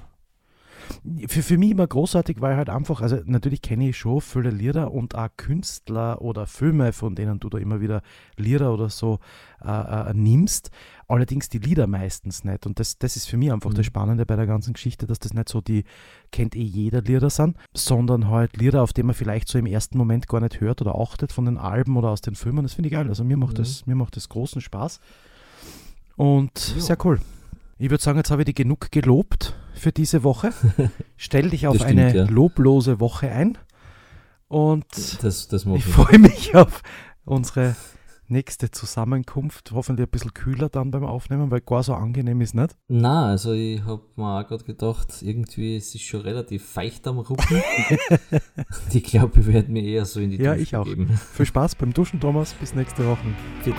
[1.26, 4.92] Für, für mich immer großartig, weil halt einfach, also natürlich kenne ich schon viele Lieder
[4.92, 8.02] und auch Künstler oder Filme, von denen du da immer wieder
[8.36, 9.18] Lieder oder so
[9.64, 9.68] äh,
[10.11, 10.70] äh, nimmst.
[11.09, 12.66] Allerdings die Lieder meistens nicht.
[12.66, 13.74] Und das, das ist für mich einfach Mhm.
[13.76, 15.84] das Spannende bei der ganzen Geschichte, dass das nicht so die
[16.30, 19.98] kennt eh jeder Lieder sind, sondern halt Lieder, auf die man vielleicht so im ersten
[19.98, 22.62] Moment gar nicht hört oder achtet von den Alben oder aus den Filmen.
[22.62, 23.09] Das finde ich geil.
[23.09, 23.62] Also mir macht, Mhm.
[23.62, 25.00] das, mir macht das großen Spaß.
[26.17, 26.81] Und Ja.
[26.83, 27.21] sehr cool.
[27.79, 30.51] Ich würde sagen, jetzt habe ich dich genug gelobt für diese Woche.
[31.17, 32.25] Stell dich auf stimmt, eine ja.
[32.25, 33.59] loblose Woche ein.
[34.49, 34.85] Und
[35.23, 36.83] Das, das ich freue mich auf
[37.25, 37.75] unsere
[38.29, 42.75] nächste Zusammenkunft hoffentlich ein bisschen kühler dann beim Aufnehmen, weil gar so angenehm ist nicht.
[42.89, 47.19] Na, also ich habe mir auch gerade gedacht, irgendwie ist es schon relativ feucht am
[47.19, 47.62] Rücken.
[48.93, 50.85] ich glaube, ich werde mir eher so in die Ja, Dusche ich auch.
[50.85, 51.09] Geben.
[51.35, 52.55] Viel Spaß beim Duschen, Thomas.
[52.55, 53.27] Bis nächste Woche.
[53.64, 53.77] Bitte.